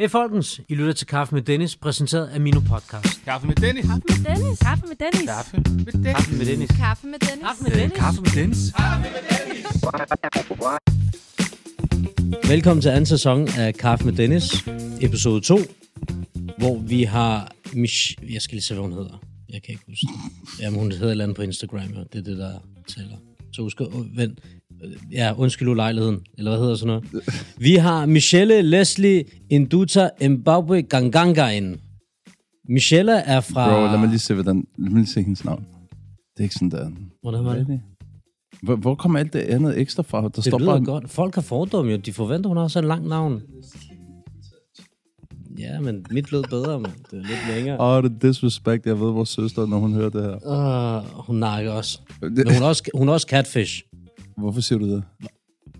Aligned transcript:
Hey 0.00 0.08
folkens, 0.08 0.60
I 0.68 0.74
lytter 0.74 0.92
til 0.92 1.06
Kaffe 1.06 1.34
med 1.34 1.42
Dennis, 1.42 1.76
præsenteret 1.76 2.26
af 2.26 2.40
Mino 2.40 2.60
Podcast. 2.60 3.24
Kaffe 3.24 3.46
med 3.46 3.56
Dennis. 3.56 3.86
Kaffe 3.86 4.02
med 4.08 4.24
Dennis. 4.24 4.58
Kaffe 4.58 4.86
med 4.86 4.96
Dennis. 4.96 5.28
Kaffe 5.28 6.36
med 6.36 6.44
Dennis. 6.44 6.70
Kaffe 6.70 7.06
med 7.06 7.18
Dennis. 7.18 7.40
Kaffe 7.40 7.62
med 7.62 7.70
Dennis. 7.70 7.98
Kaffe 7.98 8.20
med 8.22 8.30
Dennis. 8.34 8.72
Kaffe 8.72 8.90
med 9.80 9.90
Dennis. 12.34 12.48
Velkommen 12.48 12.82
til 12.82 12.88
anden 12.88 13.06
sæson 13.06 13.48
af 13.58 13.74
Kaffe 13.74 14.04
med 14.04 14.12
Dennis, 14.12 14.68
episode 15.00 15.40
2, 15.40 15.58
hvor 16.58 16.78
vi 16.78 17.02
har 17.02 17.52
Mich... 17.72 18.16
Jeg 18.30 18.42
skal 18.42 18.54
lige 18.54 18.64
se, 18.64 18.74
hvad 18.74 18.82
hun 18.82 18.92
hedder. 18.92 19.22
Jeg 19.48 19.62
kan 19.62 19.72
ikke 19.72 19.84
huske. 19.88 20.06
Jamen, 20.60 20.78
hun 20.78 20.92
hedder 20.92 21.06
et 21.06 21.10
eller 21.10 21.24
andet 21.24 21.36
på 21.36 21.42
Instagram, 21.42 21.96
og 21.96 22.12
det 22.12 22.18
er 22.18 22.22
det, 22.22 22.38
der 22.38 22.52
tæller. 22.88 23.16
Så 23.52 23.62
husk, 23.62 23.80
oh, 23.80 24.16
vent. 24.16 24.38
Ja, 25.12 25.34
undskyld 25.36 25.68
ulejligheden, 25.68 26.20
eller 26.38 26.50
hvad 26.50 26.60
hedder 26.60 26.74
sådan 26.74 26.86
noget. 26.86 27.04
Vi 27.58 27.74
har 27.74 28.06
Michelle 28.06 28.62
Leslie 28.62 29.24
Induta 29.50 30.10
Mbabwe 30.28 30.82
Ganganga 30.82 31.48
inde. 31.48 31.78
Michelle 32.68 33.12
er 33.12 33.40
fra... 33.40 33.68
Bro, 33.68 33.86
lad 33.86 33.98
mig 33.98 34.08
lige 34.08 34.18
se, 34.18 34.34
hvordan, 34.34 34.64
lad 34.78 34.90
mig 34.90 34.98
lige 34.98 35.06
se 35.10 35.22
hendes 35.22 35.44
navn. 35.44 35.64
Det 36.36 36.38
er 36.38 36.42
ikke 36.42 36.54
sådan 36.54 36.70
der. 36.70 36.90
Hvordan 37.22 37.44
var 37.44 37.54
det? 37.54 37.80
Hvor, 38.62 38.76
hvor 38.76 38.94
kommer 38.94 39.18
alt 39.18 39.32
det 39.32 39.38
andet 39.38 39.78
ekstra 39.78 40.02
fra? 40.02 40.22
Der 40.22 40.28
Det 40.28 40.44
står 40.44 40.58
lyder 40.58 40.70
bare... 40.70 40.84
godt. 40.84 41.10
Folk 41.10 41.34
har 41.34 41.42
fordomme 41.42 41.90
jo. 41.92 41.96
De 41.96 42.12
forventer, 42.12 42.48
hun 42.48 42.56
har 42.56 42.68
så 42.68 42.78
en 42.78 42.84
lang 42.84 43.08
navn. 43.08 43.42
Ja, 45.58 45.80
men 45.80 46.06
mit 46.10 46.32
lød 46.32 46.42
bedre, 46.50 46.80
men 46.80 46.90
det 47.10 47.12
er 47.12 47.16
lidt 47.16 47.54
længere. 47.54 47.80
Åh, 47.80 47.96
oh, 47.96 48.02
det 48.02 48.12
er 48.12 48.18
disrespect. 48.28 48.86
Jeg 48.86 49.00
ved, 49.00 49.12
vores 49.12 49.28
søster, 49.28 49.66
når 49.66 49.78
hun 49.78 49.92
hører 49.92 50.10
det 50.10 50.22
her. 50.22 51.00
Uh, 51.06 51.26
hun 51.26 51.36
nakker 51.36 51.70
også. 51.70 52.00
Men 52.20 52.52
hun 52.52 52.62
er 52.62 52.66
også, 52.66 52.90
hun 52.94 53.08
er 53.08 53.12
også 53.12 53.26
catfish. 53.30 53.82
Hvorfor 54.40 54.60
siger 54.60 54.78
du 54.78 54.94
det? 54.94 55.02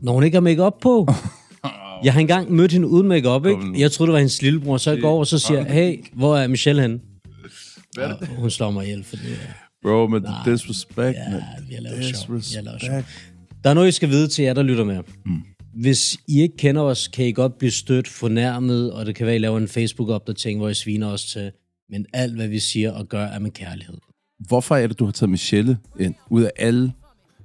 Når 0.01 0.13
hun 0.13 0.25
ikke 0.25 0.35
har 0.35 0.41
makeup 0.41 0.75
på. 0.83 1.09
Jeg 2.05 2.13
har 2.13 2.21
engang 2.21 2.53
mødt 2.53 2.73
hende 2.73 2.89
uden 2.89 3.09
nu. 3.09 3.15
ikke? 3.15 3.81
Jeg 3.81 3.93
troede, 3.93 4.09
det 4.09 4.13
var 4.13 4.19
hendes 4.19 4.43
lillebror. 4.43 4.77
Så 4.77 4.91
jeg 4.91 5.01
går 5.01 5.11
over 5.11 5.19
og 5.19 5.27
så 5.27 5.39
siger, 5.39 5.61
jeg, 5.61 5.73
hey, 5.73 6.05
hvor 6.13 6.37
er 6.37 6.47
Michelle 6.47 6.83
henne? 6.83 7.01
Hvad 7.95 8.05
er 8.05 8.15
Og 8.15 8.27
hun 8.27 8.51
slår 8.51 8.71
mig 8.71 8.85
ihjel, 8.85 9.05
fordi 9.05 9.23
Bro, 9.83 10.07
men 10.07 10.23
det 10.23 10.29
er 10.29 10.53
disrespect, 10.53 11.17
ja, 11.17 11.31
man. 11.31 11.43
vi 11.69 11.75
har 11.75 11.83
lavet 11.83 12.05
sjov. 12.05 12.37
Vi 12.37 12.43
har 12.55 12.63
lavet 12.63 12.81
sjov. 12.81 12.97
Disrespect. 12.97 13.35
Der 13.65 13.71
er 13.71 13.75
noget, 13.75 13.89
I 13.89 13.93
skal 13.93 14.09
vide 14.09 14.29
til 14.29 14.45
jer, 14.45 14.55
der 14.55 14.63
lytter 14.63 14.85
med. 14.85 15.03
Mm. 15.27 15.43
Hvis 15.75 16.19
I 16.29 16.41
ikke 16.41 16.57
kender 16.57 16.83
os, 16.83 17.09
kan 17.09 17.27
I 17.27 17.33
godt 17.33 17.59
blive 17.59 17.71
stødt, 17.71 18.09
fornærmet, 18.09 18.93
og 18.93 19.07
det 19.07 19.15
kan 19.15 19.27
være, 19.27 19.37
I 19.37 19.39
laver 19.39 19.59
en 19.59 19.69
Facebook-opdatering, 19.69 20.59
hvor 20.59 20.69
I 20.69 20.75
sviner 20.75 21.07
os 21.07 21.25
til. 21.25 21.53
Men 21.91 22.07
alt, 22.13 22.35
hvad 22.35 22.49
vi 22.49 22.59
siger 22.59 22.93
og 22.93 23.09
gør, 23.09 23.25
er 23.25 23.39
med 23.39 23.51
kærlighed. 23.51 23.95
Hvorfor 24.49 24.77
er 24.77 24.87
det, 24.87 24.99
du 24.99 25.05
har 25.05 25.13
taget 25.13 25.31
Michelle 25.31 25.79
ind? 26.01 26.15
Ud 26.31 26.43
af 26.43 26.51
alle... 26.57 26.93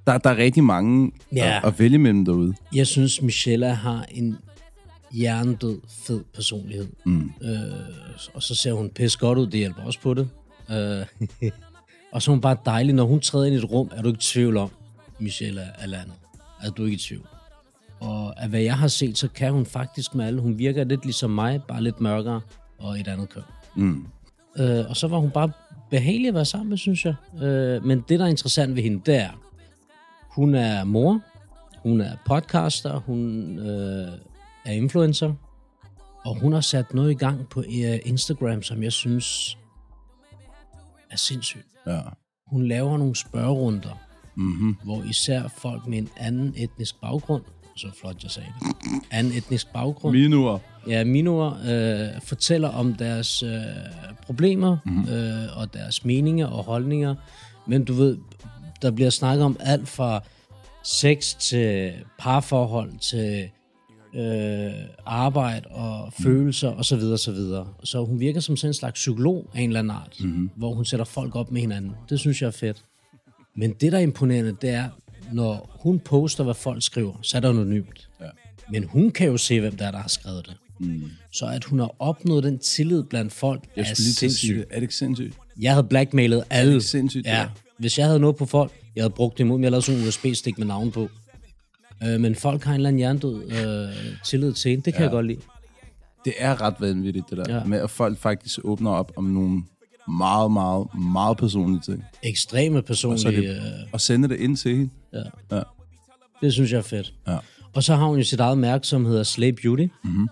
Der, 0.08 0.18
der 0.18 0.30
er 0.30 0.38
rigtig 0.38 0.64
mange 0.64 1.12
Ja. 1.36 1.58
at, 1.58 1.66
at 1.68 1.80
vælge 1.80 1.98
mellem 1.98 2.26
derude. 2.26 2.54
Jeg 2.76 2.88
synes, 2.88 3.22
Michelle 3.22 3.68
har 3.76 4.06
en 4.12 4.38
hjernedød, 5.12 5.80
fed 6.08 6.24
personlighed. 6.36 6.88
Mm. 7.06 7.32
Øh, 7.42 7.56
og 8.34 8.44
så 8.44 8.56
ser 8.56 8.74
hun 8.74 8.90
pisse 8.90 9.20
godt 9.20 9.38
ud, 9.38 9.46
det 9.48 9.54
hjælper 9.60 9.82
også 9.84 10.00
på 10.00 10.14
det. 10.14 10.30
Øh, 10.72 11.06
og 12.14 12.22
så 12.22 12.32
er 12.32 12.34
hun 12.36 12.42
bare 12.42 12.58
dejlig. 12.66 12.94
Når 12.96 13.06
hun 13.06 13.20
træder 13.20 13.46
ind 13.46 13.56
i 13.56 13.58
et 13.58 13.72
rum, 13.72 13.90
er 13.96 14.02
du 14.02 14.08
ikke 14.08 14.18
i 14.18 14.22
tvivl 14.22 14.58
om, 14.58 14.70
Michelle 15.20 15.62
er- 15.62 15.72
er 15.80 15.86
landet. 15.88 16.14
Er 16.64 16.70
du 16.70 16.84
ikke 16.86 16.96
i 16.96 17.00
tvivl. 17.00 17.26
Og 18.00 18.44
af 18.44 18.50
hvad 18.50 18.62
jeg 18.62 18.78
har 18.78 18.88
set, 18.88 19.18
så 19.18 19.28
kan 19.28 19.52
hun 19.54 19.66
faktisk 19.66 20.16
med 20.16 20.26
alle. 20.26 20.42
Hun 20.42 20.58
virker 20.60 20.84
lidt 20.84 21.06
ligesom 21.06 21.32
mig, 21.32 21.62
bare 21.68 21.84
lidt 21.84 22.02
mørkere 22.02 22.42
og 22.80 23.00
et 23.00 23.08
andet 23.08 23.30
køn. 23.30 23.44
Mm. 23.76 24.06
Øh, 24.58 24.86
og 24.90 24.98
så 24.98 25.08
var 25.08 25.18
hun 25.18 25.32
bare 25.32 25.52
behagelig 25.90 26.28
at 26.28 26.34
være 26.34 26.46
sammen 26.46 26.70
med, 26.70 26.78
synes 26.78 27.06
jeg. 27.06 27.16
Øh, 27.44 27.86
men 27.86 28.04
det, 28.10 28.20
der 28.20 28.26
er 28.26 28.30
interessant 28.30 28.76
ved 28.76 28.84
hende, 28.84 29.02
det 29.06 29.16
er, 29.16 29.30
hun 30.36 30.56
er 30.56 30.84
mor, 30.84 31.22
hun 31.84 32.02
er 32.02 32.16
podcaster, 32.26 33.00
hun 33.00 33.60
øh, 33.60 34.08
er 34.66 34.72
influencer, 34.72 35.34
og 36.26 36.40
hun 36.40 36.54
har 36.54 36.62
sat 36.62 36.94
noget 36.94 37.12
i 37.12 37.14
gang 37.14 37.50
på 37.50 37.60
øh, 37.60 38.00
Instagram, 38.06 38.64
som 38.64 38.84
jeg 38.84 38.92
synes 38.92 39.58
er 41.12 41.18
sindssygt. 41.18 41.66
Ja. 41.88 42.00
Hun 42.48 42.68
laver 42.68 42.98
nogle 42.98 43.16
spørgerunder, 43.16 44.02
Mm-hmm. 44.38 44.76
hvor 44.84 45.04
især 45.04 45.48
folk 45.48 45.88
med 45.88 45.98
en 45.98 46.10
anden 46.18 46.54
etnisk 46.58 47.02
baggrund, 47.02 47.44
så 47.76 47.88
flot 48.02 48.24
jeg 48.24 48.32
sagde 48.32 48.50
det, 48.60 48.76
anden 49.12 49.34
etnisk 49.34 49.74
baggrund, 49.74 50.18
Minuer. 50.18 50.60
Ja, 50.88 51.04
Minor 51.04 51.58
øh, 51.68 52.22
fortæller 52.22 52.70
om 52.70 52.94
deres 52.94 53.44
øh, 53.44 53.50
problemer 54.26 54.78
mm. 54.86 55.10
øh, 55.10 55.58
og 55.58 55.74
deres 55.74 56.06
meninger 56.06 56.48
og 56.48 56.64
holdninger. 56.64 57.16
Men 57.68 57.86
du 57.86 57.94
ved, 57.94 58.18
der 58.82 58.92
bliver 58.92 59.10
snakket 59.10 59.46
om 59.46 59.58
alt 59.60 59.88
fra 59.88 60.24
sex 60.86 61.36
til 61.40 61.94
parforhold 62.20 62.92
til 63.00 63.50
øh, 64.16 64.72
arbejde 65.06 65.68
og 65.68 66.14
følelser 66.24 66.70
osv. 66.70 67.00
Så, 67.18 67.32
videre, 67.32 67.68
så, 67.84 68.06
hun 68.06 68.20
virker 68.20 68.40
som 68.40 68.58
sådan 68.58 68.70
en 68.70 68.74
slags 68.74 68.94
psykolog 68.94 69.50
af 69.54 69.62
en 69.62 69.70
eller 69.70 69.80
anden 69.80 69.92
art, 69.92 70.18
mm. 70.20 70.50
hvor 70.56 70.74
hun 70.74 70.86
sætter 70.86 71.06
folk 71.06 71.36
op 71.36 71.52
med 71.52 71.62
hinanden. 71.62 71.92
Det 72.10 72.20
synes 72.20 72.42
jeg 72.42 72.48
er 72.48 72.52
fedt. 72.52 72.84
Men 73.56 73.74
det, 73.74 73.92
der 73.92 73.98
er 73.98 74.02
imponerende, 74.02 74.56
det 74.62 74.70
er, 74.70 74.90
når 75.34 75.78
hun 75.84 76.00
poster, 76.00 76.44
hvad 76.44 76.54
folk 76.54 76.84
skriver, 76.84 77.14
så 77.22 77.38
er 77.38 77.42
der 77.42 77.50
anonymt. 77.50 78.10
Ja. 78.22 78.26
Men 78.72 78.84
hun 78.84 79.12
kan 79.12 79.28
jo 79.28 79.38
se, 79.38 79.60
hvem 79.60 79.78
der 79.78 79.88
er, 79.88 79.92
der 79.92 80.00
har 80.00 80.08
skrevet 80.08 80.46
det. 80.48 80.58
Mm. 80.80 81.04
Så 81.32 81.46
at 81.46 81.64
hun 81.64 81.80
har 81.80 81.96
opnået 82.00 82.44
den 82.44 82.60
tillid 82.60 83.04
blandt 83.04 83.34
folk, 83.34 83.64
Jeg 83.76 83.82
er 83.90 83.94
sindssygt. 83.94 84.56
det. 84.58 84.66
Er 84.70 84.76
det 84.76 84.82
ikke 84.82 84.96
sindssygt? 84.96 85.38
Jeg 85.62 85.72
havde 85.74 85.88
blackmailet 85.88 86.44
alle. 86.50 86.74
det 86.74 86.84
sindssygt, 86.84 87.26
det 87.26 87.32
Ja. 87.32 87.38
der? 87.38 87.48
Hvis 87.80 87.98
jeg 87.98 88.06
havde 88.06 88.20
noget 88.20 88.36
på 88.36 88.46
folk, 88.46 88.72
jeg 88.96 89.04
havde 89.04 89.14
brugt 89.14 89.38
det 89.38 89.44
imod 89.44 89.58
dem. 89.58 89.64
Jeg 89.64 89.72
lavede 89.72 89.86
sådan 89.86 90.02
en 90.02 90.08
USB-stik 90.08 90.58
med 90.58 90.68
navn 90.68 90.92
på. 90.92 91.10
Øh, 92.04 92.20
men 92.20 92.36
folk 92.36 92.64
har 92.64 92.72
en 92.72 92.76
eller 92.76 92.88
anden 92.90 92.98
hjernedød 92.98 93.52
øh, 93.52 94.18
tillid 94.26 94.54
til 94.54 94.72
hende. 94.72 94.86
Det 94.86 94.94
kan 94.94 95.02
ja. 95.02 95.06
jeg 95.06 95.12
godt 95.12 95.26
lide. 95.28 95.40
Det 96.26 96.34
er 96.38 96.62
ret 96.62 96.76
vanvittigt, 96.80 97.30
det 97.30 97.38
der. 97.38 97.58
Ja. 97.58 97.64
Med 97.64 97.80
at 97.80 97.90
folk 97.90 98.18
faktisk 98.18 98.60
åbner 98.64 98.92
op 98.92 99.12
om 99.16 99.24
nogle 99.24 99.64
meget, 100.18 100.52
meget, 100.52 100.88
meget 101.14 101.38
personlige 101.38 101.82
ting. 101.82 102.04
Ekstreme 102.24 102.78
Og, 102.78 102.84
så 102.84 102.88
personlige... 102.88 103.50
det, 103.50 103.56
Øh, 103.58 103.64
og 103.92 104.02
sende 104.02 104.30
det 104.30 104.36
ind 104.40 104.58
til 104.58 104.76
hende. 104.76 104.90
ja. 105.14 105.24
Ja. 105.52 105.62
Det 106.42 106.54
synes 106.54 106.72
jeg 106.72 106.78
er 106.78 106.82
fedt. 106.82 107.14
Ja. 107.28 107.38
Og 107.74 107.84
så 107.84 107.96
har 107.96 108.06
hun 108.06 108.18
jo 108.18 108.24
sit 108.24 108.40
eget 108.40 108.58
mærke, 108.58 108.88
som 108.88 109.06
hedder 109.06 109.24
Slay 109.24 109.50
Beauty. 109.64 109.86
Mm-hmm. 110.04 110.28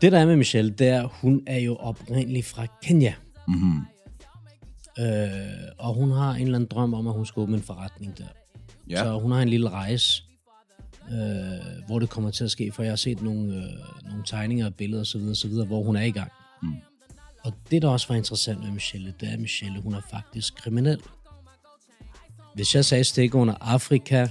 Det, 0.00 0.12
der 0.12 0.18
er 0.18 0.26
med 0.26 0.36
Michelle, 0.36 0.70
det 0.70 0.88
er, 0.88 1.06
hun 1.20 1.42
er 1.46 1.58
jo 1.58 1.76
oprindelig 1.76 2.44
fra 2.44 2.66
Kenya. 2.82 3.14
Mm-hmm. 3.48 3.80
Øh, 4.98 5.06
og 5.78 5.94
hun 5.94 6.10
har 6.10 6.34
en 6.34 6.42
eller 6.42 6.54
anden 6.54 6.68
drøm 6.70 6.94
om, 6.94 7.06
at 7.06 7.12
hun 7.12 7.26
skal 7.26 7.40
åbne 7.40 7.56
en 7.56 7.62
forretning 7.62 8.18
der. 8.18 8.24
Ja. 8.90 8.96
Så 8.96 9.18
hun 9.18 9.32
har 9.32 9.42
en 9.42 9.48
lille 9.48 9.68
rejse, 9.68 10.22
øh, 11.10 11.86
hvor 11.86 11.98
det 11.98 12.10
kommer 12.10 12.30
til 12.30 12.44
at 12.44 12.50
ske, 12.50 12.72
for 12.72 12.82
jeg 12.82 12.92
har 12.92 12.96
set 12.96 13.22
nogle, 13.22 13.56
øh, 13.56 14.08
nogle 14.08 14.22
tegninger 14.26 14.66
og 14.66 14.74
billeder 14.74 15.00
osv., 15.00 15.20
osv., 15.30 15.50
hvor 15.50 15.82
hun 15.82 15.96
er 15.96 16.02
i 16.02 16.10
gang. 16.10 16.32
Mm. 16.62 16.74
Og 17.44 17.52
det, 17.70 17.82
der 17.82 17.88
også 17.88 18.08
var 18.08 18.14
interessant 18.14 18.62
med 18.62 18.70
Michelle, 18.70 19.14
det 19.20 19.28
er, 19.28 19.32
at 19.32 19.40
Michelle, 19.40 19.80
hun 19.80 19.94
er 19.94 20.00
faktisk 20.10 20.54
kriminel. 20.56 21.00
Hvis 22.54 22.74
jeg 22.74 22.84
sagde 22.84 23.04
stik 23.04 23.34
under 23.34 23.54
Afrika, 23.60 24.28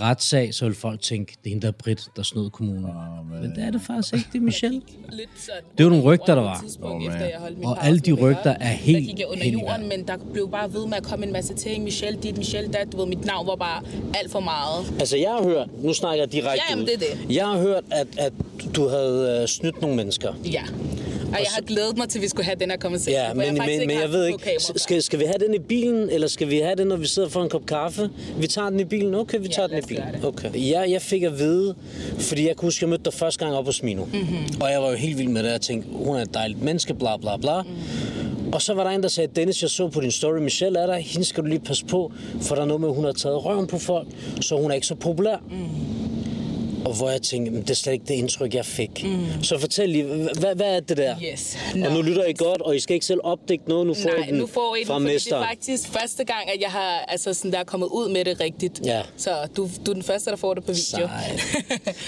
retssag, 0.00 0.54
så 0.54 0.64
vil 0.64 0.74
folk 0.74 1.00
tænke, 1.02 1.32
det 1.44 1.46
er 1.46 1.48
hende 1.50 1.62
der 1.62 1.68
er 1.68 1.72
Brit, 1.72 2.00
der 2.16 2.22
snød 2.22 2.50
kommunen. 2.50 2.84
Oh, 2.84 3.42
Men 3.42 3.50
det 3.50 3.64
er 3.64 3.70
det 3.70 3.80
faktisk 3.86 4.14
ikke, 4.14 4.26
det 4.32 4.38
er 4.38 4.42
Michelle. 4.42 4.80
lidt 5.12 5.28
sådan. 5.36 5.62
Det 5.78 5.84
var 5.86 5.90
nogle 5.90 6.04
rygter, 6.04 6.34
der 6.34 6.42
var. 6.42 6.64
Efter 7.06 7.26
jeg 7.26 7.38
holdt 7.38 7.58
min 7.58 7.66
Og 7.66 7.84
alle 7.86 7.98
de 8.00 8.12
rygter 8.12 8.50
er 8.60 8.68
helt- 8.68 8.98
Der 8.98 9.04
gik 9.12 9.18
jeg 9.18 9.26
under 9.28 9.46
jorden, 9.48 9.88
men 9.88 10.06
der 10.08 10.16
blev 10.32 10.50
bare 10.50 10.72
ved 10.72 10.86
med 10.86 10.96
at 10.96 11.02
komme 11.02 11.26
en 11.26 11.32
masse 11.32 11.54
ting. 11.54 11.84
Michelle 11.84 12.18
dit, 12.22 12.36
Michelle 12.38 12.72
dat. 12.72 12.92
Du 12.92 12.96
ved, 12.96 13.06
mit 13.06 13.24
navn 13.24 13.46
var 13.46 13.56
bare 13.56 13.82
alt 14.14 14.30
for 14.32 14.40
meget. 14.40 14.92
Altså, 15.00 15.16
jeg 15.16 15.30
har 15.30 15.42
hørt, 15.42 15.68
nu 15.82 15.92
snakker 15.94 16.22
jeg 16.22 16.32
direkte 16.32 16.50
Ja, 16.68 16.70
jamen, 16.70 16.86
det 16.86 16.94
er 16.94 16.98
det. 16.98 17.36
Jeg 17.36 17.46
har 17.46 17.58
hørt, 17.58 17.84
at, 17.90 18.06
at 18.18 18.32
du 18.76 18.88
havde 18.88 19.38
øh, 19.42 19.48
snydt 19.48 19.80
nogle 19.80 19.96
mennesker. 19.96 20.32
Ja. 20.52 20.62
Og 21.32 21.38
jeg 21.38 21.46
har 21.54 21.62
glædet 21.62 21.96
mig 21.96 22.08
til, 22.08 22.18
at 22.18 22.22
vi 22.22 22.28
skulle 22.28 22.44
have 22.44 22.56
den 22.60 22.70
her 22.70 22.76
konversation. 22.78 23.14
Ja, 23.14 23.34
men, 23.34 23.42
jeg 23.44 23.52
men, 23.52 23.86
men 23.86 23.98
jeg 24.00 24.12
ved 24.12 24.26
ikke, 24.26 24.56
skal, 24.76 25.02
skal 25.02 25.18
vi 25.18 25.24
have 25.24 25.38
den 25.46 25.54
i 25.54 25.58
bilen, 25.58 26.10
eller 26.10 26.28
skal 26.28 26.50
vi 26.50 26.58
have 26.58 26.74
den, 26.76 26.86
når 26.86 26.96
vi 26.96 27.06
sidder 27.06 27.28
for 27.28 27.42
en 27.42 27.48
kop 27.48 27.66
kaffe? 27.66 28.10
Vi 28.38 28.46
tager 28.46 28.70
den 28.70 28.80
i 28.80 28.84
bilen? 28.84 29.14
Okay, 29.14 29.38
vi 29.38 29.44
Ja, 29.46 29.52
tager 29.52 29.66
den 29.66 29.78
i 29.78 29.80
bilen. 29.88 30.04
Okay. 30.24 30.50
Jeg, 30.54 30.90
jeg 30.90 31.02
fik 31.02 31.22
at 31.22 31.38
vide, 31.38 31.74
fordi 32.18 32.46
jeg 32.48 32.56
kunne 32.56 32.66
huske, 32.66 32.82
jeg 32.82 32.88
mødte 32.88 33.04
dig 33.04 33.12
første 33.12 33.44
gang 33.44 33.56
op 33.56 33.64
hos 33.64 33.82
Mino. 33.82 34.04
Mhm. 34.04 34.18
Mm-hmm. 34.20 34.60
Og 34.60 34.70
jeg 34.70 34.82
var 34.82 34.90
jo 34.90 34.96
helt 34.96 35.18
vild 35.18 35.28
med 35.28 35.42
det, 35.42 35.50
jeg 35.50 35.60
tænkte, 35.60 35.88
hun 35.92 36.16
er 36.16 36.22
et 36.22 36.34
dejligt 36.34 36.62
menneske, 36.62 36.94
bla 36.94 37.16
bla 37.16 37.36
bla. 37.36 37.62
Mm. 37.62 37.68
Og 38.52 38.62
så 38.62 38.74
var 38.74 38.84
der 38.84 38.90
en, 38.90 39.02
der 39.02 39.08
sagde, 39.08 39.30
Dennis, 39.36 39.62
jeg 39.62 39.70
så 39.70 39.88
på 39.88 40.00
din 40.00 40.10
story, 40.10 40.38
Michelle 40.38 40.78
er 40.78 40.86
der, 40.86 40.96
hende 40.96 41.26
skal 41.26 41.42
du 41.42 41.48
lige 41.48 41.60
passe 41.60 41.84
på, 41.84 42.12
for 42.40 42.54
der 42.54 42.62
er 42.62 42.66
noget 42.66 42.80
med, 42.80 42.88
at 42.88 42.94
hun 42.94 43.04
har 43.04 43.12
taget 43.12 43.44
røven 43.44 43.66
på 43.66 43.78
folk, 43.78 44.08
så 44.40 44.56
hun 44.60 44.70
er 44.70 44.74
ikke 44.74 44.86
så 44.86 44.94
populær. 44.94 45.36
Mm. 45.50 45.56
Og 46.84 46.96
hvor 46.96 47.10
jeg 47.10 47.22
tænkte, 47.22 47.50
"Men 47.52 47.62
det 47.62 47.70
er 47.70 47.74
slet 47.74 47.92
ikke 47.92 48.04
det 48.08 48.14
indtryk, 48.14 48.54
jeg 48.54 48.66
fik. 48.66 49.04
Mm. 49.04 49.42
Så 49.42 49.58
fortæl 49.58 49.88
lige, 49.88 50.04
hvad, 50.40 50.54
hvad 50.54 50.76
er 50.76 50.80
det 50.80 50.96
der? 50.96 51.16
Yes. 51.32 51.58
Og 51.86 51.92
nu 51.92 52.02
lytter 52.02 52.24
I 52.24 52.32
godt, 52.32 52.62
og 52.62 52.76
I 52.76 52.80
skal 52.80 52.94
ikke 52.94 53.06
selv 53.06 53.20
opdække 53.24 53.68
noget, 53.68 53.86
nu 53.86 53.94
får 53.94 54.08
I 54.10 54.12
Nej, 54.18 54.26
den 54.26 54.34
nu 54.38 54.46
får 54.46 54.76
I 54.76 54.78
den, 54.78 54.86
fra 54.86 54.98
det 54.98 55.26
er 55.32 55.46
faktisk 55.46 55.88
første 55.88 56.24
gang, 56.24 56.50
at 56.54 56.60
jeg 56.60 56.70
har, 56.70 57.04
altså 57.08 57.34
sådan, 57.34 57.52
der 57.52 57.58
er 57.58 57.64
kommet 57.64 57.86
ud 57.86 58.08
med 58.08 58.24
det 58.24 58.40
rigtigt. 58.40 58.80
Ja. 58.84 59.02
Så 59.16 59.30
du, 59.56 59.68
du 59.86 59.90
er 59.90 59.94
den 59.94 60.02
første, 60.02 60.30
der 60.30 60.36
får 60.36 60.54
det 60.54 60.64
på 60.64 60.72
video. 60.72 61.08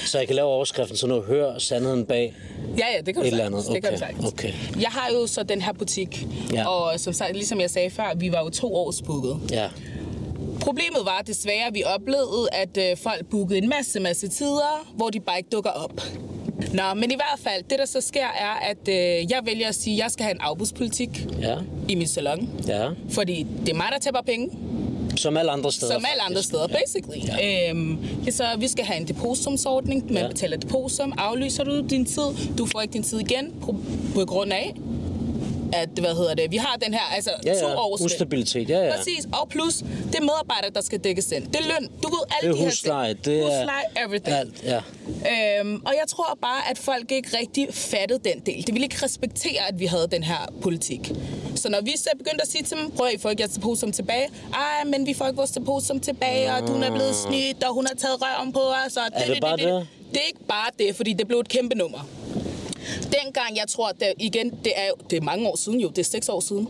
Så 0.06 0.19
jeg 0.19 0.26
kan 0.26 0.37
lave 0.37 0.49
overskriften, 0.49 0.96
så 0.96 1.06
nu 1.06 1.20
hører 1.20 1.58
sandheden 1.58 2.05
bag. 2.05 2.34
Ja, 2.78 2.84
ja, 2.96 2.99
det 2.99 3.05
kan 3.05 3.14
du 3.14 3.20
Et 3.20 3.26
eller 3.26 3.38
sagtens. 3.38 3.66
andet. 3.69 3.75
Det 3.75 3.82
kan 3.82 3.93
du 3.93 3.96
Okay, 4.05 4.06
sagtens. 4.06 4.32
okay. 4.32 4.82
Jeg 4.82 4.90
har 4.90 5.11
jo 5.14 5.26
så 5.26 5.43
den 5.43 5.62
her 5.62 5.73
butik, 5.73 6.26
Ja. 6.55 6.69
og 6.69 7.00
som 7.00 7.14
ligesom 7.32 7.61
jeg 7.61 7.70
sagde 7.70 7.90
før, 7.90 8.12
vi 8.16 8.32
var 8.32 8.43
jo 8.44 8.50
to 8.50 8.75
års 8.75 9.02
booket. 9.02 9.37
Ja. 9.50 9.69
Problemet 10.60 11.00
var 11.04 11.22
desværre, 11.26 11.66
at 11.66 11.74
vi 11.74 11.82
oplevede, 11.84 12.48
at 12.52 12.76
øh, 12.90 12.96
folk 12.96 13.26
bookede 13.30 13.58
en 13.58 13.68
masse, 13.68 14.00
masse 14.00 14.28
tider, 14.28 14.88
hvor 14.96 15.10
de 15.10 15.20
bare 15.20 15.38
ikke 15.38 15.50
dukker 15.52 15.70
op. 15.70 16.00
Nå, 16.74 16.82
men 16.94 17.10
i 17.10 17.14
hvert 17.14 17.38
fald, 17.42 17.64
det 17.70 17.78
der 17.78 17.84
så 17.84 18.00
sker 18.00 18.26
er, 18.26 18.54
at 18.70 18.88
øh, 18.88 19.30
jeg 19.30 19.40
vælger 19.44 19.68
at 19.68 19.74
sige, 19.74 19.94
at 19.96 20.02
jeg 20.02 20.10
skal 20.10 20.22
have 20.24 20.34
en 20.34 20.40
afbudspolitik 20.40 21.08
Ja, 21.40 21.56
i 21.88 21.94
min 21.94 22.06
salon. 22.06 22.48
ja. 22.66 22.88
Fordi 23.10 23.46
det 23.60 23.68
er 23.68 23.74
mig, 23.76 23.86
der 23.92 23.98
taber 23.98 24.22
penge, 24.26 24.50
Som 25.16 25.36
alle 25.36 25.50
andre 25.50 25.72
steder. 25.72 25.92
som 25.92 26.04
alle 26.12 26.22
andre 26.22 26.42
steder, 26.42 26.66
basically. 26.66 27.26
Ja. 27.38 27.70
Øhm, 27.70 27.98
så 28.30 28.44
vi 28.58 28.68
skal 28.68 28.84
have 28.84 29.00
en 29.00 29.08
depositumsordning. 29.08 30.12
Man 30.12 30.22
Ja. 30.22 30.28
betaler 30.28 30.56
depositum, 30.56 31.12
aflyser 31.18 31.64
du 31.64 31.80
din 31.90 32.04
tid. 32.06 32.56
Du 32.58 32.66
får 32.66 32.80
ikke 32.80 32.92
din 32.92 33.02
tid 33.02 33.20
igen 33.20 33.54
på, 33.62 33.76
på 34.14 34.24
grund 34.24 34.52
af, 34.52 34.74
at, 35.72 35.88
hvad 36.00 36.14
hedder 36.14 36.34
det, 36.34 36.50
vi 36.50 36.56
har 36.56 36.76
den 36.84 36.94
her, 36.94 37.00
altså 37.14 37.31
Ja, 37.46 37.55
to 37.55 37.69
ja. 37.69 37.75
års 37.76 38.00
Ustabilitet, 38.00 38.70
ja, 38.70 38.78
ja. 38.87 38.96
Præcis, 38.96 39.25
og 39.32 39.49
plus, 39.49 39.75
det 39.76 40.14
er 40.14 40.20
medarbejdere, 40.20 40.70
der 40.75 40.81
skal 40.81 40.99
dækkes 40.99 41.32
ind. 41.32 41.46
Det 41.46 41.56
er 41.56 41.64
løn, 41.69 41.88
du 42.02 42.08
ved, 42.08 42.19
alle 42.31 42.49
Det 42.49 42.49
er 42.49 42.52
de 42.52 42.58
her 42.58 42.64
husleje, 42.64 43.14
ting. 43.14 43.25
det 43.25 43.38
er 43.38 43.43
husleje, 43.44 44.05
everything. 44.05 44.37
Alt, 44.37 44.62
ja. 44.64 44.81
Øhm, 45.61 45.82
og 45.87 45.93
jeg 46.00 46.05
tror 46.08 46.38
bare, 46.43 46.70
at 46.70 46.78
folk 46.78 47.12
ikke 47.12 47.38
rigtig 47.38 47.69
fattede 47.75 48.20
den 48.25 48.40
del. 48.46 48.67
De 48.67 48.72
ville 48.72 48.84
ikke 48.84 49.05
respektere, 49.05 49.69
at 49.69 49.81
vi 49.81 49.87
havde 49.87 50.08
den 50.11 50.22
her 50.22 50.49
politik. 50.62 51.12
Så 51.56 51.69
når 51.69 51.81
vi 51.81 51.93
så 51.96 52.08
begyndte 52.19 52.43
at 52.43 52.49
sige 52.50 52.64
til 52.64 52.76
dem, 52.76 52.90
prøv 52.90 53.06
at 53.06 53.12
I 53.14 53.19
får 53.19 53.31
ikke 53.31 53.40
jeres 53.43 53.52
depositum 53.55 53.93
tilbage. 53.93 54.28
Ej, 54.55 54.84
men 54.87 55.06
vi 55.06 55.14
får 55.14 55.26
ikke 55.26 55.37
vores 55.37 55.50
depositum 55.50 56.00
tilbage, 56.00 56.52
og 56.52 56.70
hun 56.70 56.82
er 56.82 56.90
blevet 56.90 57.14
snydt, 57.14 57.64
og 57.64 57.75
hun 57.75 57.87
har 57.87 57.94
taget 57.94 58.16
røven 58.23 58.52
på 58.52 58.61
os. 58.61 58.96
Og 58.96 59.02
Er 59.12 59.26
det 59.26 59.38
bare 59.40 59.56
det? 59.56 59.87
Det 60.12 60.16
er 60.19 60.26
ikke 60.26 60.44
bare 60.49 60.70
det, 60.78 60.96
fordi 60.96 61.12
det 61.12 61.26
blev 61.28 61.38
et 61.38 61.49
kæmpe 61.49 61.75
nummer. 61.75 61.99
Dengang, 63.02 63.56
jeg 63.56 63.64
tror, 63.68 63.92
det, 63.92 64.12
igen, 64.18 64.50
det 64.64 64.72
er, 64.76 64.90
det 65.10 65.16
er 65.16 65.20
mange 65.20 65.48
år 65.48 65.56
siden 65.56 65.80
jo, 65.80 65.88
det 65.88 65.98
er 65.98 66.04
seks 66.04 66.28
år 66.28 66.40
siden. 66.40 66.68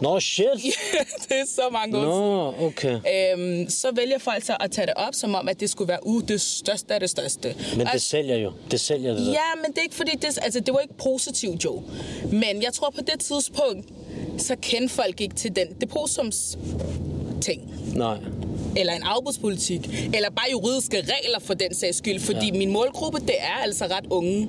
Nå, 0.00 0.20
shit. 0.20 0.46
det 1.28 1.40
er 1.40 1.46
så 1.46 1.62
mange 1.72 1.98
år. 1.98 2.04
Nå, 2.04 2.66
okay. 2.66 2.94
Øhm, 2.94 3.70
så 3.70 3.92
vælger 3.92 4.18
folk 4.18 4.44
så 4.44 4.56
at 4.60 4.70
tage 4.70 4.86
det 4.86 4.94
op, 4.94 5.14
som 5.14 5.34
om, 5.34 5.48
at 5.48 5.60
det 5.60 5.70
skulle 5.70 5.88
være 5.88 6.06
uh, 6.06 6.22
det 6.28 6.40
største 6.40 6.94
af 6.94 7.00
det 7.00 7.10
største. 7.10 7.54
Men 7.76 7.86
det 7.86 8.02
sælger 8.02 8.36
jo. 8.36 8.52
Det 8.70 8.80
sælger 8.80 9.14
det 9.14 9.26
der. 9.26 9.32
Ja, 9.32 9.54
men 9.62 9.70
det 9.70 9.78
er 9.78 9.82
ikke 9.82 9.94
fordi, 9.94 10.16
det, 10.16 10.38
altså, 10.42 10.60
det 10.60 10.74
var 10.74 10.80
ikke 10.80 10.94
positivt 10.94 11.64
jo. 11.64 11.82
Men 12.32 12.62
jeg 12.62 12.72
tror 12.72 12.90
på 12.90 13.00
det 13.00 13.20
tidspunkt, 13.20 13.88
så 14.38 14.56
kendte 14.62 14.94
folk 14.94 15.20
ikke 15.20 15.34
til 15.34 15.56
den 15.56 15.66
deposums 15.80 16.58
ting. 17.40 17.74
Nej. 17.94 18.18
Eller 18.76 18.92
en 18.92 19.02
afbudspolitik. 19.02 19.80
Eller 20.14 20.30
bare 20.30 20.46
juridiske 20.50 20.96
regler 20.96 21.40
for 21.40 21.54
den 21.54 21.74
sags 21.74 21.98
skyld. 21.98 22.20
Fordi 22.20 22.46
ja. 22.46 22.58
min 22.58 22.72
målgruppe, 22.72 23.20
det 23.20 23.36
er 23.38 23.62
altså 23.62 23.84
ret 23.84 24.06
unge. 24.10 24.48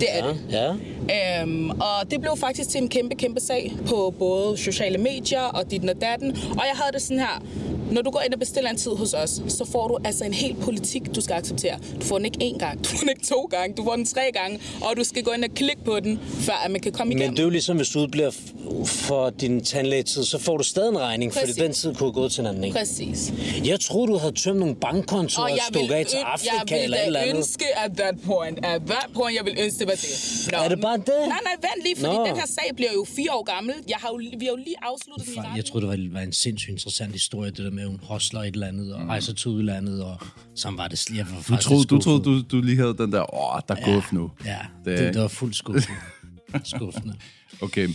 Det 0.00 0.08
er 0.10 0.24
Ja, 0.24 0.30
det. 0.30 0.78
ja. 1.08 1.42
Øhm, 1.42 1.70
og 1.70 2.10
det 2.10 2.20
blev 2.20 2.36
faktisk 2.36 2.68
til 2.70 2.82
en 2.82 2.88
kæmpe, 2.88 3.14
kæmpe 3.14 3.40
sag 3.40 3.72
på 3.88 4.14
både 4.18 4.56
sociale 4.56 4.98
medier 4.98 5.40
og 5.42 5.70
dit 5.70 5.90
og 5.90 6.00
datten. 6.00 6.30
Og 6.30 6.64
jeg 6.70 6.74
havde 6.74 6.92
det 6.92 7.02
sådan 7.02 7.18
her. 7.18 7.42
Når 7.90 8.02
du 8.02 8.10
går 8.10 8.20
ind 8.20 8.32
og 8.34 8.38
bestiller 8.38 8.70
en 8.70 8.76
tid 8.76 8.90
hos 8.90 9.14
os, 9.14 9.40
så 9.48 9.64
får 9.72 9.88
du 9.88 9.98
altså 10.04 10.24
en 10.24 10.34
hel 10.34 10.54
politik, 10.54 11.02
du 11.14 11.20
skal 11.20 11.34
acceptere. 11.34 11.78
Du 12.00 12.04
får 12.06 12.16
den 12.18 12.24
ikke 12.24 12.38
én 12.44 12.58
gang, 12.58 12.78
du 12.84 12.88
får 12.88 12.98
den 12.98 13.08
ikke 13.08 13.26
to 13.26 13.40
gange, 13.50 13.74
du 13.76 13.84
får 13.84 13.96
den 13.96 14.04
tre 14.06 14.20
gange, 14.34 14.60
og 14.80 14.96
du 14.96 15.04
skal 15.04 15.22
gå 15.22 15.30
ind 15.30 15.44
og 15.44 15.50
klikke 15.50 15.84
på 15.84 16.00
den, 16.00 16.20
før 16.40 16.52
at 16.64 16.70
man 16.70 16.80
kan 16.80 16.92
komme 16.92 17.12
igennem. 17.12 17.28
Men 17.28 17.36
det 17.36 17.42
er 17.42 17.44
jo 17.44 17.50
ligesom, 17.50 17.76
hvis 17.76 17.88
du 17.88 17.98
udbliver 18.00 18.30
f- 18.30 18.84
for 18.84 19.30
din 19.30 19.64
tandlægetid, 19.64 20.24
så 20.24 20.38
får 20.38 20.56
du 20.56 20.64
stadig 20.64 20.88
en 20.88 20.98
regning, 20.98 21.32
fordi 21.32 21.44
Præcis. 21.46 21.56
den 21.62 21.72
tid 21.72 21.94
kunne 21.94 22.12
gået 22.12 22.32
til 22.32 22.40
en 22.40 22.46
anden, 22.46 22.64
ikke? 22.64 22.78
Præcis. 22.78 23.32
Jeg 23.64 23.80
troede, 23.80 24.12
du 24.12 24.16
havde 24.18 24.32
tømt 24.32 24.58
nogle 24.58 24.74
bankkontoer 24.76 25.44
og, 25.44 25.50
og 25.52 25.58
stukket 25.74 25.94
af 25.94 26.06
til 26.06 26.16
Afrika 26.16 26.74
jeg 26.74 26.84
eller 26.84 26.96
et 26.98 27.06
eller 27.06 27.20
andet. 27.20 27.36
ønske 27.36 27.64
at 27.78 27.90
that 27.96 28.14
point, 28.24 28.58
at 28.66 28.82
that 28.86 29.06
point, 29.14 29.36
jeg 29.36 29.44
vil 29.44 29.54
ønske, 29.64 29.78
det 29.78 29.86
var 29.88 29.94
det. 29.94 30.48
Nå, 30.52 30.58
Er 30.58 30.68
det 30.68 30.80
bare 30.80 30.96
det? 30.96 31.06
Nej, 31.28 31.38
nej, 31.48 31.56
vent 31.66 31.82
lige, 31.84 31.96
fordi 31.96 32.16
Nå. 32.16 32.26
den 32.26 32.36
her 32.36 32.46
sag 32.46 32.70
bliver 32.76 32.92
jo 32.94 33.04
fire 33.16 33.32
år 33.32 33.42
gammel. 33.54 33.74
Jeg 33.88 33.96
har 34.00 34.08
jo, 34.08 34.16
vi 34.38 34.44
har 34.44 34.52
jo 34.52 34.56
lige 34.56 34.76
afsluttet 34.82 35.26
Fuck, 35.26 35.38
retten. 35.38 35.56
Jeg 35.56 35.64
troede, 35.64 35.86
det 35.86 35.90
var, 36.12 36.18
var 36.18 36.20
en 36.26 36.32
sindssygt 36.32 36.70
interessant 36.70 37.12
historie, 37.12 37.50
det 37.50 37.58
der 37.58 37.70
med, 37.70 37.79
at 37.80 37.88
hun 37.88 38.00
hostler 38.02 38.40
et 38.40 38.54
eller 38.54 38.66
andet, 38.66 38.94
og 38.94 39.00
rejser 39.08 39.34
til 39.34 39.50
udlandet, 39.50 40.02
og 40.04 40.20
så 40.54 40.70
var 40.76 40.88
det 40.88 40.96
sl- 40.96 41.16
jeg 41.16 41.26
var 41.30 41.56
Du 41.56 41.62
troede, 41.62 41.84
du, 41.84 41.98
troede 41.98 42.22
du, 42.24 42.40
du 42.42 42.60
lige 42.60 42.76
havde 42.76 42.94
den 42.98 43.12
der, 43.12 43.34
åh, 43.34 43.60
der 43.68 43.74
er 43.74 43.94
guf 43.94 44.12
nu. 44.12 44.30
Ja, 44.44 44.58
Det- 44.84 44.98
det, 44.98 45.14
det 45.14 45.22
var 45.22 45.28
fuldt 45.28 45.56
skuffende. 45.56 45.96
skuffende. 46.64 47.14
Okay, 47.62 47.88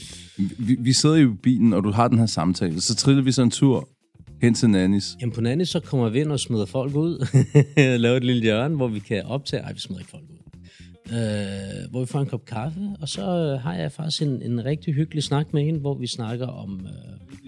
vi, 0.57 0.75
vi 0.79 0.93
sidder 0.93 1.15
i 1.15 1.27
bilen, 1.43 1.73
og 1.73 1.83
du 1.83 1.91
har 1.91 2.07
den 2.07 2.19
her 2.19 2.25
samtale. 2.25 2.81
Så 2.81 2.95
triller 2.95 3.23
vi 3.23 3.31
så 3.31 3.41
en 3.41 3.51
tur 3.51 3.89
hen 4.41 4.53
til 4.53 4.69
Nannis. 4.69 5.15
Jamen 5.21 5.33
på 5.35 5.41
Nanny, 5.41 5.63
så 5.63 5.79
kommer 5.79 6.09
vi 6.09 6.19
ind 6.21 6.31
og 6.31 6.39
smider 6.39 6.65
folk 6.65 6.95
ud. 6.95 7.27
Laver 7.97 8.17
et 8.17 8.23
lille 8.23 8.41
hjørne, 8.41 8.75
hvor 8.75 8.87
vi 8.87 8.99
kan 8.99 9.23
optage. 9.25 9.61
Ej, 9.63 9.73
vi 9.73 9.79
smider 9.79 9.99
ikke 9.99 10.11
folk 10.11 10.23
ud. 10.29 10.35
Øh, 11.11 11.91
hvor 11.91 11.99
vi 11.99 12.05
får 12.05 12.19
en 12.19 12.25
kop 12.27 12.45
kaffe, 12.45 12.79
og 13.01 13.09
så 13.09 13.21
øh, 13.21 13.61
har 13.61 13.73
jeg 13.73 13.91
faktisk 13.91 14.21
en, 14.21 14.41
en 14.41 14.65
rigtig 14.65 14.93
hyggelig 14.93 15.23
snak 15.23 15.53
med 15.53 15.63
hende, 15.63 15.79
hvor 15.79 15.97
vi 15.97 16.07
snakker 16.07 16.47
om... 16.47 16.79
Øh, 16.87 17.44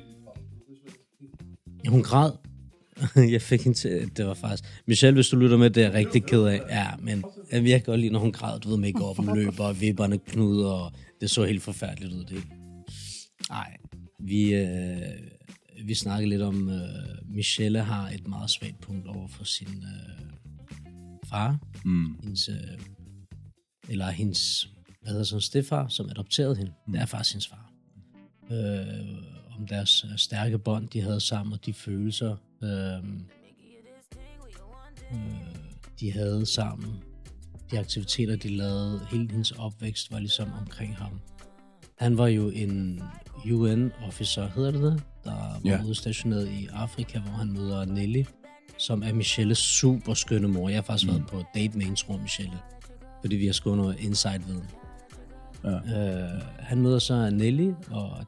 ja, 1.88 1.92
hun 1.92 2.04
græd. 2.04 2.32
jeg 3.34 3.42
fik 3.42 3.64
hende 3.64 3.78
til... 3.78 4.12
Det 4.18 4.26
var 4.26 4.34
faktisk... 4.34 4.64
Michelle, 4.88 5.16
hvis 5.16 5.30
du 5.30 5.36
lytter 5.36 5.58
med, 5.58 5.70
det 5.70 5.84
er 5.84 5.88
jeg 5.88 5.98
rigtig 5.98 6.24
ked 6.24 6.44
af. 6.44 6.62
Ja, 6.70 6.88
men 7.00 7.24
jeg 7.52 7.64
vil 7.64 7.82
godt 7.82 8.00
lide, 8.00 8.12
når 8.12 8.20
hun 8.20 8.32
græd. 8.32 8.60
Du 8.60 8.70
ved, 8.70 8.78
make 8.78 9.06
op 9.06 9.18
løber, 9.36 9.64
og 9.64 9.82
vipperne 9.82 10.18
knuder, 10.18 10.70
og 10.70 10.92
det 11.22 11.30
så 11.30 11.44
helt 11.44 11.64
forfærdeligt 11.64 12.14
ud, 12.14 12.26
det. 12.26 12.44
Nej, 13.50 13.78
vi, 14.20 14.54
øh, 14.54 14.98
vi 15.86 15.96
snakkede 15.96 16.30
lidt 16.30 16.42
om, 16.42 16.70
øh, 16.70 17.36
Michelle 17.36 17.80
har 17.80 18.10
et 18.10 18.28
meget 18.28 18.50
svagt 18.50 18.82
punkt 18.82 19.08
over 19.08 19.28
for 19.28 19.44
sin 19.44 19.68
øh, 19.68 20.30
far. 21.30 21.60
Mm. 21.86 22.20
Hendes, 22.24 22.50
øh, 22.50 22.56
eller 23.90 24.10
hendes, 24.10 24.70
hvad 25.02 25.12
hedder 25.12 25.26
sådan, 25.26 25.42
stefar, 25.42 25.88
som 25.88 26.10
adopterede 26.10 26.56
hende. 26.56 26.72
Mm. 26.88 26.94
Det 26.94 27.02
er 27.02 27.06
faktisk 27.06 27.34
hendes 27.34 27.48
far. 27.48 27.72
Øh, 28.52 29.37
om 29.60 29.68
deres 29.68 30.04
øh, 30.04 30.18
stærke 30.18 30.58
bånd, 30.58 30.88
de 30.88 31.02
havde 31.02 31.20
sammen, 31.20 31.54
og 31.54 31.66
de 31.66 31.74
følelser, 31.74 32.36
øh, 32.64 32.98
øh, 35.12 35.56
de 36.00 36.12
havde 36.12 36.46
sammen. 36.46 37.04
De 37.72 37.80
aktiviteter, 37.80 38.36
de 38.36 38.50
lavede, 38.50 39.02
hele 39.12 39.32
hendes 39.32 39.52
opvækst 39.52 40.12
var 40.12 40.20
ligesom 40.20 40.50
omkring 40.62 40.96
ham. 40.96 41.20
Han 41.98 42.18
var 42.18 42.28
jo 42.28 42.50
en 42.50 43.04
UN-officer, 43.46 44.48
hedder 44.56 44.72
det 44.72 44.82
det? 44.82 45.04
Der 45.24 45.32
var 45.32 45.62
ja. 45.66 45.84
udstationeret 45.88 46.48
i 46.48 46.68
Afrika, 46.74 47.20
hvor 47.20 47.32
han 47.32 47.52
møder 47.52 47.86
Nelly, 47.86 48.24
som 48.78 49.04
er 49.04 49.14
Michelles 49.14 49.58
super 49.58 50.14
skønne 50.14 50.48
mor. 50.48 50.70
Jeg 50.70 50.78
har 50.78 50.82
faktisk 50.82 51.12
mm. 51.12 51.14
været 51.14 51.28
på 51.28 51.44
date 51.56 51.78
med 51.78 51.86
hende, 51.86 52.00
tror 52.00 52.18
Michelle, 52.18 52.58
fordi 53.22 53.36
vi 53.36 53.46
har 53.46 53.54
skåret 53.54 53.78
noget 53.78 54.00
insight-viden. 54.00 54.70
Ja. 55.64 55.76
Øh, 55.76 56.42
han 56.60 56.82
møder 56.82 57.00
så 57.00 57.30
Nelly, 57.30 57.72
og 57.92 58.26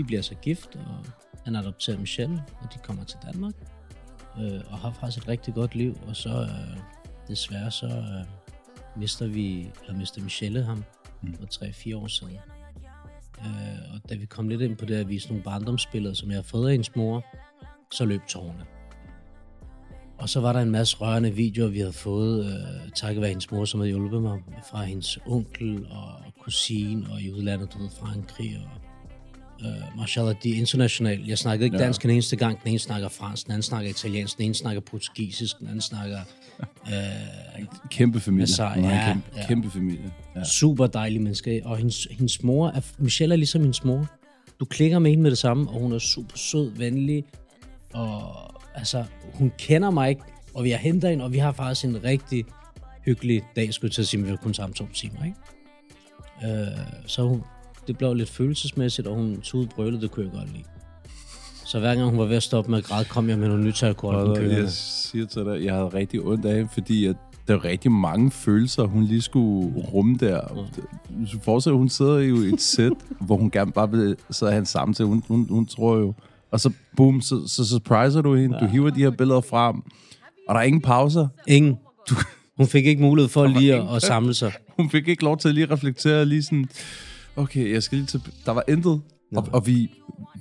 de 0.00 0.04
bliver 0.04 0.22
så 0.22 0.34
gift, 0.34 0.76
og 0.76 1.04
han 1.44 1.56
adopterer 1.56 1.98
Michelle, 1.98 2.42
og 2.60 2.74
de 2.74 2.78
kommer 2.78 3.04
til 3.04 3.18
Danmark, 3.32 3.54
øh, 4.40 4.60
og 4.70 4.78
har 4.78 4.92
faktisk 4.92 5.18
et 5.22 5.28
rigtig 5.28 5.54
godt 5.54 5.74
liv, 5.74 5.98
og 6.08 6.16
så 6.16 6.30
øh, 6.30 6.78
desværre 7.28 7.70
så 7.70 7.86
øh, 7.86 8.26
mister 9.00 9.26
vi, 9.26 9.70
eller 9.82 9.98
mister 9.98 10.22
Michelle 10.22 10.62
ham 10.64 10.84
Mm. 11.22 11.34
for 11.34 11.46
3-4 11.64 11.96
år 11.96 12.06
siden. 12.06 12.36
Øh, 13.38 13.94
og 13.94 14.10
da 14.10 14.14
vi 14.14 14.26
kom 14.26 14.48
lidt 14.48 14.60
ind 14.60 14.76
på 14.76 14.84
det 14.84 14.94
at 14.94 15.08
vise 15.08 15.28
nogle 15.28 15.42
barndomsbilleder, 15.42 16.14
som 16.14 16.30
jeg 16.30 16.36
har 16.36 16.42
fået 16.42 16.66
af 16.66 16.72
hendes 16.72 16.96
mor, 16.96 17.24
så 17.92 18.04
løb 18.04 18.20
tårne. 18.28 18.64
Og 20.18 20.28
så 20.28 20.40
var 20.40 20.52
der 20.52 20.60
en 20.60 20.70
masse 20.70 20.96
rørende 20.96 21.30
videoer, 21.30 21.68
vi 21.68 21.78
havde 21.78 21.92
fået, 21.92 22.46
øh, 22.46 22.90
takket 22.90 23.20
være 23.20 23.28
hendes 23.28 23.50
mor, 23.50 23.64
som 23.64 23.80
havde 23.80 23.90
hjulpet 23.90 24.22
mig, 24.22 24.38
fra 24.70 24.82
hendes 24.82 25.18
onkel 25.26 25.86
og 25.90 26.32
kusine, 26.40 27.06
og 27.12 27.20
i 27.20 27.32
udlandet, 27.32 27.74
du 27.74 27.78
ved, 27.78 27.90
Frankrig 27.90 28.58
og 28.58 28.79
øh, 29.64 29.98
mashallah, 29.98 30.34
de 30.42 30.50
er 30.52 30.56
internationale. 30.56 31.24
Jeg 31.26 31.38
snakkede 31.38 31.64
ikke 31.64 31.76
Ja. 31.76 31.84
dansk 31.84 32.02
den 32.02 32.10
eneste 32.10 32.36
gang. 32.36 32.62
Den 32.62 32.68
ene 32.70 32.78
snakker 32.78 33.08
fransk, 33.08 33.44
den 33.44 33.52
anden 33.52 33.62
snakker 33.62 33.90
italiensk, 33.90 34.36
den 34.38 34.44
ene 34.44 34.54
snakker 34.54 34.80
portugisisk, 34.80 35.58
den 35.58 35.66
anden 35.66 35.80
snakker 35.80 36.18
øh, 36.86 37.66
Kæmpe 37.90 38.20
familie. 38.20 38.54
En 38.76 38.84
ja, 38.84 39.04
kæmpe, 39.06 39.28
ja. 39.36 39.46
kæmpe 39.46 39.70
familie. 39.70 40.12
Ja. 40.36 40.44
super 40.44 40.86
dejlig 40.86 41.20
menneske. 41.22 41.62
Og 41.64 41.76
hendes, 41.76 42.08
hendes 42.10 42.42
mor, 42.42 42.68
er, 42.68 42.80
Michelle 42.98 43.32
er 43.32 43.36
ligesom 43.36 43.60
hendes 43.60 43.84
mor. 43.84 44.06
Du 44.60 44.64
klikker 44.64 44.98
med 44.98 45.10
hende 45.10 45.22
med 45.22 45.30
det 45.30 45.38
samme, 45.38 45.70
og 45.70 45.80
hun 45.80 45.92
er 45.92 45.98
super 45.98 46.36
sød, 46.36 46.70
venlig. 46.76 47.24
Og 47.94 48.34
altså, 48.74 49.04
hun 49.34 49.52
kender 49.58 49.90
mig 49.90 50.08
ikke, 50.08 50.22
og 50.54 50.64
vi 50.64 50.70
har 50.70 50.78
hentet 50.78 51.10
hende, 51.10 51.24
og 51.24 51.32
vi 51.32 51.38
har 51.38 51.52
faktisk 51.52 51.84
en 51.84 52.04
rigtig 52.04 52.44
hyggelig 53.04 53.42
dag, 53.56 53.74
skulle 53.74 53.88
jeg 53.88 53.92
til 53.94 54.02
at 54.02 54.08
sige, 54.08 54.22
vi 54.22 54.28
har 54.28 54.36
kun 54.36 54.54
sammen 54.54 54.74
to 54.74 54.86
timer, 54.94 55.24
ikke? 55.24 55.36
Øh, 56.62 56.78
så 57.06 57.22
hun, 57.22 57.42
det 57.86 57.98
blev 57.98 58.14
lidt 58.14 58.30
følelsesmæssigt, 58.30 59.06
og 59.06 59.14
hun 59.14 59.40
tog 59.40 59.68
brølet, 59.74 60.02
det 60.02 60.10
kunne 60.10 60.24
jeg 60.24 60.32
godt 60.32 60.52
lide. 60.52 60.64
Så 61.64 61.78
hver 61.78 61.94
gang 61.94 62.10
hun 62.10 62.18
var 62.18 62.24
ved 62.24 62.36
at 62.36 62.42
stoppe 62.42 62.70
med 62.70 62.78
at 62.78 62.84
græde, 62.84 63.04
kom 63.04 63.28
jeg 63.28 63.38
med 63.38 63.48
nogle 63.48 63.64
nyt 63.64 63.74
kørende. 64.34 64.56
jeg 64.56 64.70
siger 64.70 65.26
til 65.26 65.44
dig, 65.44 65.64
jeg 65.64 65.74
havde 65.74 65.88
rigtig 65.88 66.20
ondt 66.20 66.44
af 66.44 66.54
hende, 66.54 66.68
fordi 66.72 67.06
at 67.06 67.16
der 67.48 67.54
er 67.54 67.64
rigtig 67.64 67.92
mange 67.92 68.30
følelser, 68.30 68.84
hun 68.84 69.04
lige 69.04 69.22
skulle 69.22 69.72
rumme 69.92 70.16
der. 70.20 70.40
Du 71.32 71.38
forestiller, 71.42 71.78
hun 71.78 71.88
sidder 71.88 72.18
jo 72.18 72.42
i 72.42 72.48
et 72.48 72.60
sæt, 72.60 72.92
hvor 73.26 73.36
hun 73.36 73.50
gerne 73.50 73.72
bare 73.72 73.90
vil 73.90 74.16
sidde 74.30 74.50
og 74.50 74.52
have 74.52 74.58
en 74.60 74.66
samtale. 74.66 75.08
Hun, 75.08 75.22
hun, 75.28 75.46
hun 75.50 75.66
tror 75.66 75.96
jo... 75.96 76.14
Og 76.50 76.60
så 76.60 76.72
boom, 76.96 77.20
så, 77.20 77.48
så 77.48 77.64
surpriser 77.64 78.22
du 78.22 78.34
hende. 78.34 78.58
Du 78.60 78.66
hiver 78.66 78.90
de 78.90 79.00
her 79.00 79.10
billeder 79.10 79.40
frem, 79.40 79.76
og 80.48 80.54
der 80.54 80.60
er 80.60 80.64
ingen 80.64 80.82
pauser. 80.82 81.28
Ingen. 81.46 81.78
Hun 82.56 82.66
fik 82.66 82.86
ikke 82.86 83.02
mulighed 83.02 83.28
for 83.28 83.46
lige 83.46 83.74
at, 83.74 83.96
at 83.96 84.02
samle 84.02 84.34
sig. 84.34 84.52
Hun 84.76 84.90
fik 84.90 85.08
ikke 85.08 85.24
lov 85.24 85.38
til 85.38 85.48
at 85.48 85.54
lige 85.54 85.66
reflektere 85.70 86.24
lige 86.24 86.42
sådan, 86.42 86.68
okay, 87.36 87.72
jeg 87.72 87.82
skal 87.82 87.98
lige 87.98 88.06
til... 88.06 88.22
Der 88.46 88.52
var 88.52 88.64
intet. 88.68 89.00
Og, 89.36 89.48
og 89.52 89.66
vi 89.66 89.90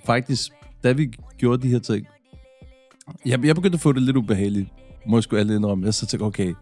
faktisk, 0.05 0.51
da 0.83 0.91
vi 0.91 1.11
gjorde 1.37 1.61
de 1.61 1.67
her 1.67 1.79
ting, 1.79 2.07
jeg, 3.25 3.45
jeg 3.45 3.55
begyndte 3.55 3.75
at 3.75 3.81
få 3.81 3.91
det 3.91 4.01
lidt 4.01 4.17
ubehageligt. 4.17 4.67
Må 5.07 5.17
jeg 5.17 5.23
sgu 5.23 5.35
alle 5.35 5.55
indrømme. 5.55 5.85
Jeg 5.85 5.93
så 5.93 6.05
tænkte, 6.05 6.23
okay, 6.23 6.53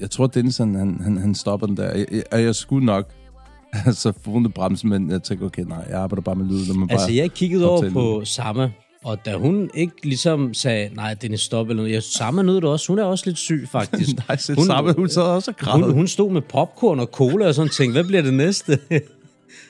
jeg 0.00 0.10
tror, 0.10 0.26
Dennis, 0.26 0.56
han, 0.58 0.74
han, 0.74 1.00
han, 1.00 1.16
han 1.16 1.34
stopper 1.34 1.66
den 1.66 1.76
der. 1.76 1.96
Jeg, 1.96 2.06
jeg, 2.32 2.44
jeg 2.44 2.54
skulle 2.54 2.86
nok 2.86 3.12
altså 3.86 4.12
fundet 4.24 4.54
bremsen, 4.54 4.90
men 4.90 5.10
jeg 5.10 5.22
tænkte, 5.22 5.44
okay, 5.44 5.62
nej, 5.62 5.84
jeg 5.88 5.98
arbejder 5.98 6.22
bare 6.22 6.36
med 6.36 6.46
lyd. 6.46 6.66
Når 6.66 6.74
man 6.74 6.90
Altså, 6.90 7.06
bare 7.06 7.16
jeg 7.16 7.32
kiggede 7.32 7.68
over 7.68 7.90
på 7.90 8.24
Samme, 8.24 8.72
og 9.04 9.24
da 9.24 9.36
hun 9.36 9.70
ikke 9.74 9.94
ligesom 10.02 10.54
sagde, 10.54 10.94
nej, 10.94 11.16
er 11.22 11.36
stop 11.36 11.68
eller 11.68 11.82
noget, 11.82 11.94
jeg 11.94 12.02
Samme 12.02 12.42
nød 12.42 12.54
det 12.54 12.64
også. 12.64 12.88
Hun 12.88 12.98
er 12.98 13.04
også 13.04 13.26
lidt 13.26 13.38
syg, 13.38 13.68
faktisk. 13.72 14.10
Nej, 14.28 14.38
hun, 14.56 14.66
samme, 14.66 14.92
hun 14.92 15.08
sad 15.08 15.22
også 15.22 15.50
og 15.50 15.56
græd. 15.56 15.82
hun, 15.82 15.92
hun 15.92 16.08
stod 16.08 16.30
med 16.30 16.42
popcorn 16.42 17.00
og 17.00 17.06
cola 17.06 17.46
og 17.46 17.54
sådan 17.54 17.70
tænkte, 17.70 17.92
hvad 17.92 18.04
bliver 18.04 18.22
det 18.22 18.34
næste? 18.34 18.78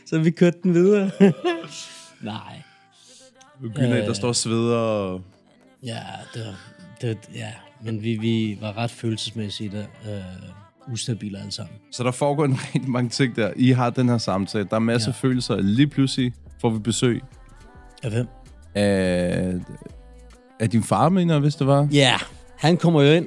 så 0.06 0.18
vi 0.18 0.30
kørte 0.30 0.58
den 0.62 0.75
videre. 0.75 1.11
nej. 2.23 2.62
Byen 3.61 3.92
af, 3.92 4.06
der 4.06 4.12
står 4.12 4.28
og 4.28 4.37
sveder. 4.37 4.76
Og... 4.76 5.20
Ja, 5.82 5.99
det 6.35 6.42
var, 6.47 6.54
det, 7.00 7.08
var- 7.08 7.35
ja. 7.35 7.52
men 7.82 8.02
vi, 8.02 8.14
vi 8.16 8.58
var 8.61 8.76
ret 8.78 8.90
følelsesmæssigt 8.90 9.75
øh, 9.75 9.82
ustabile 10.92 11.38
alle 11.38 11.52
sammen. 11.52 11.75
Så 11.92 12.02
der 12.04 12.11
foregår 12.11 12.44
en 12.44 12.54
rigtig 12.75 12.90
mange 12.90 13.11
ting 13.11 13.37
der. 13.37 13.52
I 13.56 13.70
har 13.70 13.90
den 13.90 14.08
her 14.08 14.18
samtale. 14.18 14.64
Der 14.70 14.76
er 14.76 14.80
masser 14.80 15.08
af 15.08 15.14
følelser. 15.14 15.56
Lige 15.56 15.87
pludselig 15.87 16.32
får 16.61 16.70
vi 16.70 16.78
besøg 16.78 17.23
Af 18.02 18.11
hvem? 18.11 18.26
af, 18.75 19.54
af 20.61 20.70
din 20.70 20.82
far, 20.82 21.08
mener 21.08 21.35
jeg, 21.35 21.40
hvis 21.40 21.54
det 21.54 21.66
var. 21.66 21.88
Ja, 21.92 22.14
han 22.58 22.76
kommer 22.76 23.02
jo 23.02 23.12
ind. 23.12 23.26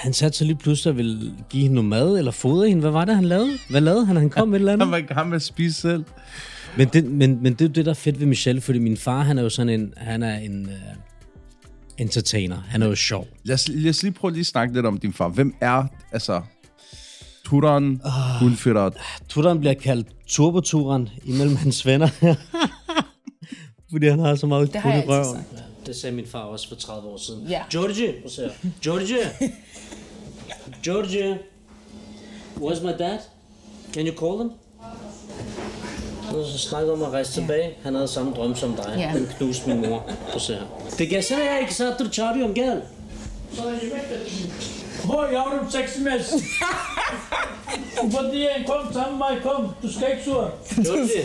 Han 0.00 0.12
satte 0.12 0.38
sig 0.38 0.46
lige 0.46 0.56
pludselig 0.56 0.90
og 0.90 0.96
ville 0.96 1.32
give 1.50 1.62
hende 1.62 1.74
noget 1.74 1.88
mad, 1.88 2.18
eller 2.18 2.30
fodre 2.30 2.68
hende. 2.68 2.80
Hvad 2.80 2.90
var 2.90 3.04
det, 3.04 3.14
han 3.14 3.24
lavede? 3.24 3.50
Hvad 3.70 3.80
lavede 3.80 4.06
han? 4.06 4.16
Han 4.16 4.30
kom 4.30 4.48
med 4.48 4.56
et 4.56 4.60
eller 4.60 4.72
andet. 4.72 4.86
Han 4.86 4.92
var 4.92 4.98
i 4.98 5.14
gang 5.14 5.28
med 5.28 5.36
at 5.36 5.42
spise 5.42 5.80
selv. 5.80 6.04
Men 6.76 6.88
det, 6.88 7.04
men, 7.04 7.42
men 7.42 7.52
det 7.52 7.60
er 7.60 7.64
jo 7.68 7.72
det, 7.72 7.84
der 7.84 7.90
er 7.90 7.94
fedt 7.94 8.20
ved 8.20 8.26
Michelle, 8.26 8.60
fordi 8.60 8.78
min 8.78 8.96
far, 8.96 9.22
han 9.22 9.38
er 9.38 9.42
jo 9.42 9.48
sådan 9.48 9.80
en, 9.80 9.94
han 9.96 10.22
er 10.22 10.38
en 10.38 10.66
uh, 10.66 10.72
entertainer. 11.98 12.56
Han 12.68 12.82
er 12.82 12.86
jo 12.86 12.94
sjov. 12.94 13.26
Lad 13.44 13.54
os, 13.54 13.68
lad 13.68 13.90
os 13.90 14.02
lige 14.02 14.12
prøve 14.12 14.32
lige 14.32 14.40
at 14.40 14.46
snakke 14.46 14.74
lidt 14.74 14.86
om 14.86 14.98
din 14.98 15.12
far. 15.12 15.28
Hvem 15.28 15.54
er, 15.60 15.84
altså, 16.12 16.40
Turan, 17.44 18.00
Ah. 18.04 18.40
Guldfætter, 18.40 18.90
Tutteren 19.28 19.60
bliver 19.60 19.74
kaldt 19.74 20.08
turboturen 20.26 21.08
imellem 21.24 21.56
hans 21.56 21.86
venner. 21.86 22.08
fordi 23.90 24.08
han 24.08 24.18
har 24.18 24.34
så 24.34 24.46
meget 24.46 24.72
Det 24.72 24.80
har 24.80 24.92
jeg 24.92 25.04
i 25.04 25.08
røven. 25.08 25.46
Ja, 25.56 25.62
det 25.86 25.96
sagde 25.96 26.16
min 26.16 26.26
far 26.26 26.42
også 26.42 26.68
for 26.68 26.74
30 26.76 27.08
år 27.08 27.16
siden. 27.16 27.46
Ja. 27.48 27.62
Georgie, 27.72 28.14
se 28.28 28.42
her. 28.42 28.50
Georgie. 28.84 29.30
Georgie. 30.84 31.38
Where's 32.56 32.82
my 32.82 32.92
dad? 32.98 33.18
Can 33.92 34.06
you 34.06 34.14
call 34.18 34.38
them? 34.38 34.50
Og 36.34 36.46
så 36.46 36.58
snakkede 36.58 36.92
om 36.92 37.02
at 37.02 37.08
rejse 37.08 37.32
tilbage. 37.32 37.70
Han 37.82 37.94
havde 37.94 38.08
samme 38.08 38.32
drøm 38.34 38.56
som 38.56 38.72
dig. 38.72 38.94
Ja. 38.98 39.18
Den 39.18 39.28
knuste 39.36 39.68
min 39.68 39.80
mor. 39.90 39.98
Prøv 39.98 40.34
at 40.34 40.42
se 40.42 40.54
her. 40.54 40.62
Det 40.98 41.08
kan 41.08 41.22
jeg 41.30 41.58
ikke 41.60 41.74
så, 41.74 41.94
du 41.98 42.08
tager 42.08 42.32
det 42.32 42.44
om 42.44 42.54
gæld. 42.54 42.82
Hvor 45.04 45.26
jeg 45.32 45.40
har 45.40 45.58
dem 45.60 45.70
seks 45.70 45.98
med. 45.98 46.20
Fordi 48.10 48.46
han 48.56 48.66
kom 48.66 48.92
sammen 48.92 49.18
med 49.18 49.26
mig, 49.30 49.42
kom. 49.42 49.68
Du 49.82 49.92
skal 49.92 50.10
ikke 50.12 50.24
sur. 50.24 50.52
Georgie. 50.84 51.24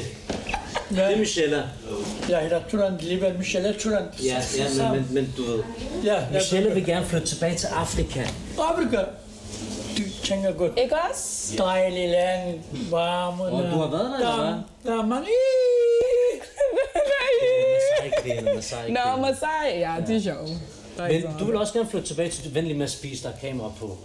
Det 0.95 1.13
er 1.13 1.17
Michelle. 1.17 1.63
Jeg 2.29 2.41
hedder 2.41 2.61
Turan, 2.69 2.97
Liban 2.99 3.37
Michelle 3.37 3.73
Turan. 3.79 4.03
Ja, 4.23 4.41
ja 4.57 4.91
men, 4.91 4.91
men, 4.91 5.13
men 5.13 5.33
du 5.37 5.43
ved. 5.43 5.63
Ja, 6.03 6.15
Michelle 6.33 6.73
vil 6.73 6.85
gerne 6.85 7.05
flytte 7.05 7.27
tilbage 7.27 7.55
til 7.55 7.67
Afrika. 7.67 8.23
Afrika. 8.59 8.97
Du 9.97 10.03
tænker 10.23 10.51
godt. 10.51 10.71
Ikke 10.83 10.95
også? 11.09 11.53
Dejlig 11.57 12.09
land, 12.09 12.59
varme. 12.91 13.43
Og 13.43 13.63
du 13.63 13.77
har 13.77 13.89
været 13.91 14.09
der, 14.09 14.17
eller 14.17 14.63
hvad? 14.83 14.93
Der 14.93 15.01
er 15.01 15.05
man. 15.05 15.23
Nå, 18.89 19.21
Masai, 19.21 19.79
ja, 19.79 19.95
det 20.07 20.15
er 20.15 20.21
sjovt. 20.21 20.49
Men 20.97 21.23
du 21.39 21.45
vil 21.45 21.55
også 21.55 21.73
gerne 21.73 21.89
flytte 21.89 22.07
tilbage 22.07 22.29
til... 22.29 22.55
Venlig 22.55 22.75
med 22.75 22.85
at 22.85 22.91
spise, 22.91 23.23
der 23.23 23.29
er 23.29 23.37
kamera 23.41 23.71
på. 23.79 23.97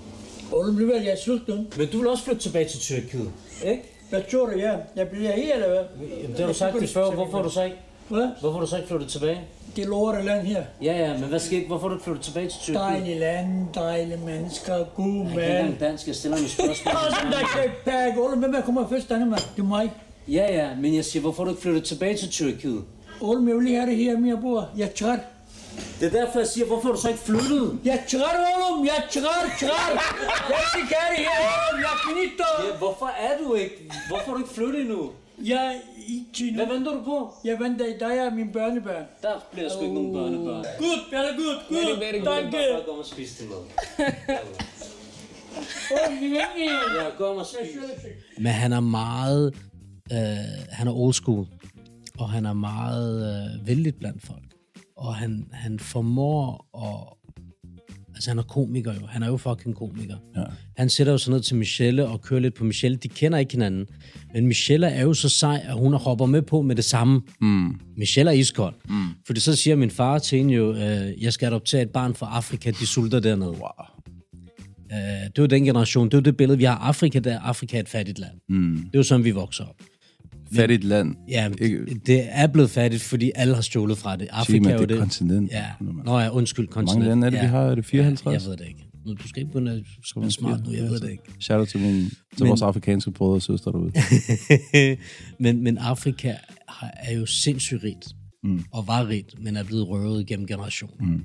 Og 0.53 0.75
bliver 0.77 1.01
jeg 1.01 1.19
sulten. 1.25 1.73
Men 1.77 1.89
du 1.89 1.99
vil 1.99 2.09
også 2.09 2.25
flytte 2.25 2.43
tilbage 2.43 2.69
til 2.69 2.81
Tyrkiet, 2.81 3.31
ikke? 3.65 3.83
Hvad 4.11 4.23
tror 4.31 4.47
du, 4.47 4.59
ja? 4.59 4.73
Jeg 4.97 5.09
bliver 5.09 5.33
her, 5.33 5.55
eller 5.55 5.69
hvad? 5.69 6.09
Jamen, 6.23 6.31
det 6.31 6.41
har 6.41 6.47
du 6.47 6.55
sagt 6.55 6.81
det 6.81 6.89
før. 6.91 7.11
Hvorfor 7.11 7.43
du 7.43 7.51
så 7.51 7.63
ikke, 7.63 7.77
Hvad? 8.09 8.29
hvorfor 8.41 8.53
har 8.53 8.61
du 8.61 8.67
så 8.67 8.77
ikke 8.77 8.89
flyttet 8.89 9.09
tilbage? 9.09 9.41
Det 9.77 9.87
lorte 9.87 10.23
land 10.23 10.47
her. 10.47 10.63
Ja, 10.83 10.93
ja, 10.99 11.13
men 11.19 11.29
hvad 11.29 11.39
skete? 11.39 11.67
Hvorfor 11.67 11.83
har 11.83 11.89
du 11.89 11.95
ikke 11.95 12.05
flyttet 12.05 12.25
tilbage 12.25 12.49
til 12.49 12.59
Tyrkiet? 12.61 12.81
Dejlig 12.83 13.17
land, 13.21 13.67
dejlige 13.75 14.17
mennesker, 14.27 14.85
god 14.97 15.07
Jeg 15.07 15.23
kan 15.25 15.27
ikke 15.31 15.37
mand. 15.37 15.59
engang 15.59 15.81
dansk. 15.81 16.07
Jeg 16.07 16.15
stiller 16.15 16.37
nogle 16.37 16.51
spørgsmål. 16.51 16.95
Sådan 17.19 17.33
der 17.33 17.39
kan 17.39 17.71
pakke. 17.85 18.21
Ole, 18.21 18.37
hvem 18.37 18.55
er 18.55 18.61
kommer 18.61 18.89
først, 18.89 19.09
Danmark? 19.09 19.41
Det 19.57 19.63
er 19.63 19.67
mig. 19.67 19.93
Ja, 20.29 20.53
ja, 20.65 20.69
men 20.81 20.95
jeg 20.95 21.05
siger, 21.05 21.21
hvorfor 21.21 21.43
har 21.43 21.45
du 21.45 21.51
ikke 21.51 21.63
flyttet 21.63 21.85
tilbage 21.85 22.17
til 22.17 22.29
Tyrkiet? 22.29 22.83
Ole, 23.21 23.49
jeg 23.49 23.57
vil 23.57 23.65
lige 23.65 23.77
have 23.77 23.91
det 23.91 23.97
her, 23.97 24.27
jeg 24.27 24.39
bor. 24.43 24.69
Jeg 24.77 24.85
er 24.85 24.93
træt. 24.93 25.19
Det 26.01 26.07
er 26.15 26.15
derfor, 26.21 26.39
jeg 26.39 26.49
siger, 26.49 26.67
hvorfor 26.67 26.87
har 26.89 26.95
du 26.95 27.01
så 27.01 27.09
ikke 27.09 27.21
flyttet? 27.31 27.79
Jeg 27.85 27.95
er 27.95 28.05
træt, 28.13 28.39
Ole. 28.71 28.89
Jeg 28.91 28.97
er 29.03 29.07
træt, 29.17 29.47
træt. 29.61 29.93
Jeg 30.53 30.61
skal 30.69 30.81
ikke 30.83 30.95
have 31.01 31.11
det 31.17 31.23
her, 31.29 31.39
Ole. 31.57 31.79
Jeg 31.87 31.93
er 31.97 32.01
finito. 32.09 32.49
Ja, 32.67 32.79
hvorfor 32.79 33.07
er 33.27 33.33
du 33.43 33.55
ikke? 33.55 33.77
Hvorfor 34.09 34.25
har 34.27 34.33
du 34.33 34.39
ikke 34.45 34.55
flyttet 34.55 34.81
endnu? 34.81 35.11
Jeg 35.45 35.67
er 35.67 35.73
ikke 36.09 36.55
Hvad 36.57 36.67
nu. 36.67 36.73
venter 36.75 36.93
du 36.93 37.03
på? 37.05 37.35
Jeg 37.45 37.57
venter 37.61 37.87
i 37.87 37.95
dig 38.01 38.27
og 38.27 38.33
mine 38.33 38.53
børnebørn. 38.53 39.05
Der 39.23 39.35
bliver 39.53 39.69
sgu 39.69 39.81
ikke 39.83 39.95
nogen 39.95 40.13
børnebørn. 40.13 40.65
Good, 40.79 41.01
very 41.11 41.33
good, 41.41 41.57
good. 41.69 41.99
very 41.99 42.21
good. 42.25 42.35
Danke. 42.37 42.57
Bare 42.73 42.83
gå 42.87 42.93
og 42.93 43.07
spise 43.07 43.45
er. 43.45 43.65
Ja, 45.91 47.11
og 47.39 47.47
spise. 47.47 47.79
Men 48.39 48.53
han 48.53 48.73
er 48.73 48.81
meget... 48.81 49.55
Øh, 50.13 50.19
han 50.71 50.89
er 50.89 50.93
old 50.93 51.13
school. 51.15 51.47
Og 52.19 52.31
han 52.31 52.47
er 52.47 52.53
meget 52.53 53.13
øh, 53.61 53.67
vældig 53.67 53.95
blandt 53.95 54.27
folk. 54.27 54.43
Og 55.01 55.15
han, 55.15 55.47
han 55.53 55.79
formår 55.79 56.67
at... 56.75 57.17
Altså, 58.15 58.31
han 58.31 58.39
er 58.39 58.43
komiker 58.43 58.95
jo. 58.95 59.07
Han 59.07 59.23
er 59.23 59.27
jo 59.27 59.37
fucking 59.37 59.77
komiker. 59.77 60.17
Ja. 60.37 60.43
Han 60.77 60.89
sætter 60.89 61.13
jo 61.13 61.19
sig 61.19 61.33
ned 61.33 61.41
til 61.41 61.57
Michelle 61.57 62.07
og 62.07 62.21
kører 62.23 62.41
lidt 62.41 62.55
på 62.55 62.65
Michelle. 62.65 62.97
De 62.97 63.09
kender 63.09 63.39
ikke 63.39 63.53
hinanden. 63.53 63.87
Men 64.35 64.47
Michelle 64.47 64.87
er 64.87 65.03
jo 65.03 65.15
så 65.15 65.29
sej, 65.29 65.63
at 65.65 65.75
hun 65.75 65.93
hopper 65.95 66.27
med 66.27 66.43
på 66.43 66.63
med 66.63 66.77
det 66.77 66.85
samme. 66.85 67.23
Mm. 67.41 67.81
Michelle 67.97 68.31
er 68.31 68.35
iskold. 68.35 68.75
Mm. 68.89 69.05
Fordi 69.27 69.41
så 69.41 69.57
siger 69.57 69.77
min 69.77 69.91
far 69.91 70.19
til 70.19 70.39
hende 70.39 70.55
jo, 70.55 70.73
øh, 70.75 71.23
jeg 71.23 71.33
skal 71.33 71.47
adoptere 71.47 71.83
et 71.83 71.91
barn 71.91 72.15
fra 72.15 72.37
Afrika, 72.37 72.71
de 72.71 72.87
sulter 72.87 73.21
dernede. 73.21 73.51
Wow. 73.51 73.69
Øh, 74.93 74.99
det 75.27 75.39
er 75.39 75.43
jo 75.43 75.47
den 75.47 75.65
generation, 75.65 76.07
det 76.07 76.15
er 76.15 76.19
jo 76.19 76.23
det 76.23 76.37
billede, 76.37 76.59
vi 76.59 76.65
har 76.65 76.75
af 76.75 76.87
Afrika, 76.89 77.19
der 77.19 77.41
Afrika 77.41 77.77
er 77.77 77.81
et 77.81 77.89
fattigt 77.89 78.19
land. 78.19 78.35
Mm. 78.49 78.77
Det 78.77 78.95
er 78.95 78.99
jo 78.99 79.03
sådan, 79.03 79.25
vi 79.25 79.31
vokser 79.31 79.65
op. 79.65 79.77
Fattigt 80.57 80.85
land. 80.85 81.17
Ja, 81.29 81.51
Ikke- 81.61 82.01
det 82.07 82.23
er 82.29 82.47
blevet 82.47 82.71
fattigt, 82.71 83.03
fordi 83.03 83.31
alle 83.35 83.55
har 83.55 83.63
stjålet 83.63 83.99
fra 83.99 84.17
det. 84.17 84.29
Afrika 84.31 84.53
Sig 84.53 84.71
er 84.71 84.73
mig, 84.75 84.81
jo 84.83 84.87
det 84.87 84.95
er 84.95 84.99
kontinent. 84.99 85.51
Ja. 85.51 85.65
Nå 86.05 86.19
ja, 86.19 86.29
undskyld, 86.31 86.67
kontinent. 86.67 86.99
mange 86.99 87.09
lande 87.09 87.27
er 87.27 87.31
det, 87.31 87.37
ja. 87.37 87.43
vi 87.43 87.49
har? 87.49 87.63
Er 87.63 87.75
det 87.75 87.85
54? 87.87 88.25
Ja, 88.27 88.31
jeg 88.41 88.51
ved 88.51 88.57
det 88.57 88.69
ikke. 88.69 88.87
Nu, 89.07 89.15
du 89.15 89.29
skal 89.29 89.43
ikke 89.43 89.53
begynde 89.53 89.73
at 89.73 89.83
være 90.17 90.31
smart 90.31 90.67
nu, 90.67 90.73
jeg 90.73 90.83
ved 90.83 91.01
det 91.01 91.11
ikke. 91.11 91.23
Shout 91.41 91.59
out 91.59 91.69
til, 91.69 91.81
min, 91.81 91.95
til 91.95 92.11
Men- 92.41 92.49
vores 92.49 92.63
afrikanske 92.63 93.11
brødre 93.11 93.35
og 93.35 93.43
søstre 93.43 93.73
derude. 93.73 93.93
men, 95.45 95.63
men 95.63 95.79
Afrika 95.79 96.35
er 96.97 97.13
jo 97.15 97.27
sindssygt 97.27 97.85
rigt, 97.85 98.07
mm. 98.45 98.65
og 98.73 98.87
var 98.87 99.09
rigt, 99.09 99.35
men 99.43 99.57
er 99.57 99.65
blevet 99.65 99.89
røvet 99.89 100.27
gennem 100.27 100.47
generationer. 100.47 101.07
Mm. 101.07 101.25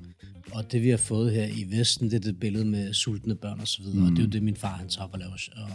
Og 0.51 0.71
det 0.71 0.81
vi 0.83 0.89
har 0.89 0.97
fået 0.97 1.31
her 1.31 1.45
i 1.45 1.77
Vesten, 1.77 2.09
det 2.11 2.15
er 2.15 2.19
det 2.19 2.39
billede 2.39 2.65
med 2.65 2.93
sultne 2.93 3.35
børn 3.35 3.59
og 3.59 3.67
så 3.67 3.81
videre. 3.81 3.97
Mm. 3.99 4.03
Og 4.05 4.11
det 4.11 4.19
er 4.19 4.23
jo 4.23 4.29
det, 4.29 4.43
min 4.43 4.55
far 4.55 4.77
han 4.77 4.87
tager 4.89 5.05
op 5.05 5.13
og 5.13 5.19
laver. 5.19 5.31
Og, 5.55 5.69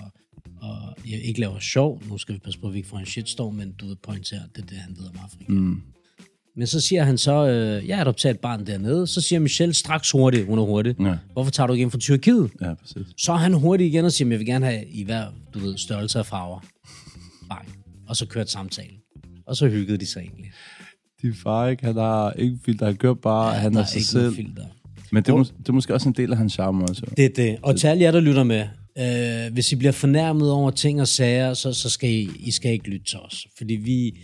og 0.60 0.96
jeg 1.10 1.20
ikke 1.20 1.40
laver 1.40 1.58
sjov. 1.58 2.02
Nu 2.08 2.18
skal 2.18 2.34
vi 2.34 2.40
passe 2.44 2.60
på, 2.60 2.66
at 2.66 2.72
vi 2.72 2.78
ikke 2.78 2.88
får 2.88 2.98
en 2.98 3.06
shitstorm, 3.06 3.54
men 3.54 3.72
du 3.72 3.86
ved, 3.86 3.96
pointere, 4.02 4.40
det 4.56 4.62
er 4.62 4.66
det, 4.66 4.76
han 4.76 4.96
ved 4.98 5.06
om 5.06 5.14
Afrika. 5.24 5.52
Mm. 5.52 5.82
Men 6.56 6.66
så 6.66 6.80
siger 6.80 7.04
han 7.04 7.18
så, 7.18 7.48
øh, 7.48 7.88
jeg 7.88 8.00
adopterer 8.00 8.34
et 8.34 8.40
barn 8.40 8.66
dernede. 8.66 9.06
Så 9.06 9.20
siger 9.20 9.38
Michelle 9.40 9.74
straks 9.74 10.10
hurtigt, 10.10 10.46
hun 10.46 10.58
er 10.58 10.62
hurtig. 10.62 10.94
Ja. 11.00 11.16
Hvorfor 11.32 11.50
tager 11.50 11.66
du 11.66 11.72
ikke 11.72 11.82
ind 11.82 11.90
fra 11.90 11.98
Tyrkiet? 11.98 12.50
Ja, 12.60 12.74
præcis. 12.74 13.06
Så 13.16 13.32
er 13.32 13.36
han 13.36 13.54
hurtig 13.54 13.86
igen 13.86 14.04
og 14.04 14.12
siger, 14.12 14.28
jeg 14.30 14.38
vil 14.38 14.46
gerne 14.46 14.66
have 14.66 14.84
i 14.86 15.04
hver, 15.04 15.26
du 15.54 15.58
ved, 15.58 15.78
størrelse 15.78 16.18
af 16.18 16.26
farver. 16.26 16.60
Bang. 17.48 17.68
Og 18.08 18.16
så 18.16 18.26
kørte 18.26 18.50
samtalen. 18.50 18.96
Og 19.46 19.56
så 19.56 19.68
hyggede 19.68 19.98
de 19.98 20.06
sig 20.06 20.20
egentlig. 20.20 20.50
Din 21.22 21.34
far, 21.34 21.68
ikke? 21.68 21.84
Han 21.84 21.96
har 21.96 22.32
ikke 22.32 22.58
filter. 22.64 22.86
Han 22.86 22.96
gør 22.96 23.14
bare, 23.14 23.52
ja, 23.52 23.58
han 23.58 23.74
der 23.74 23.80
er 23.80 23.84
sig 23.84 23.96
ikke 23.96 24.06
selv. 24.08 24.34
filter. 24.34 24.64
Men 25.12 25.22
det 25.22 25.32
er, 25.32 25.36
det 25.36 25.68
er 25.68 25.72
måske 25.72 25.94
også 25.94 26.08
en 26.08 26.14
del 26.14 26.30
af 26.32 26.38
hans 26.38 26.52
charme 26.52 26.84
også. 26.84 27.02
Det 27.16 27.24
er 27.24 27.28
det. 27.36 27.58
Og 27.62 27.76
til 27.76 27.86
alle 27.86 28.02
jer, 28.02 28.10
der 28.10 28.20
lytter 28.20 28.44
med, 28.44 28.66
øh, 29.00 29.52
hvis 29.52 29.72
I 29.72 29.76
bliver 29.76 29.92
fornærmet 29.92 30.50
over 30.50 30.70
ting 30.70 31.00
og 31.00 31.08
sager, 31.08 31.54
så, 31.54 31.72
så 31.72 31.90
skal 31.90 32.10
I, 32.10 32.30
I 32.38 32.50
skal 32.50 32.72
ikke 32.72 32.88
lytte 32.90 33.06
til 33.06 33.18
os. 33.18 33.46
Fordi 33.58 33.74
vi, 33.74 34.18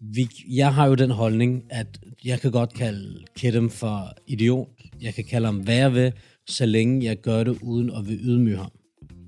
vi, 0.00 0.28
jeg 0.50 0.74
har 0.74 0.86
jo 0.86 0.94
den 0.94 1.10
holdning, 1.10 1.62
at 1.70 1.98
jeg 2.24 2.40
kan 2.40 2.50
godt 2.50 2.74
kalde 2.74 3.18
Kedem 3.36 3.70
for 3.70 4.12
idiot. 4.26 4.68
Jeg 5.00 5.14
kan 5.14 5.24
kalde 5.24 5.46
ham 5.46 5.56
hvad 5.56 5.76
jeg 5.76 5.94
vil, 5.94 6.12
så 6.46 6.66
længe 6.66 7.04
jeg 7.04 7.16
gør 7.16 7.44
det 7.44 7.58
uden 7.62 7.90
at 7.90 8.08
vil 8.08 8.18
ydmyge 8.22 8.56
ham. 8.56 8.70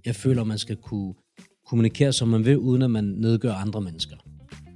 Jeg 0.06 0.14
føler, 0.16 0.44
man 0.44 0.58
skal 0.58 0.76
kunne 0.76 1.14
kommunikere, 1.66 2.12
som 2.12 2.28
man 2.28 2.44
vil, 2.44 2.58
uden 2.58 2.82
at 2.82 2.90
man 2.90 3.04
nedgør 3.04 3.52
andre 3.52 3.80
mennesker. 3.80 4.16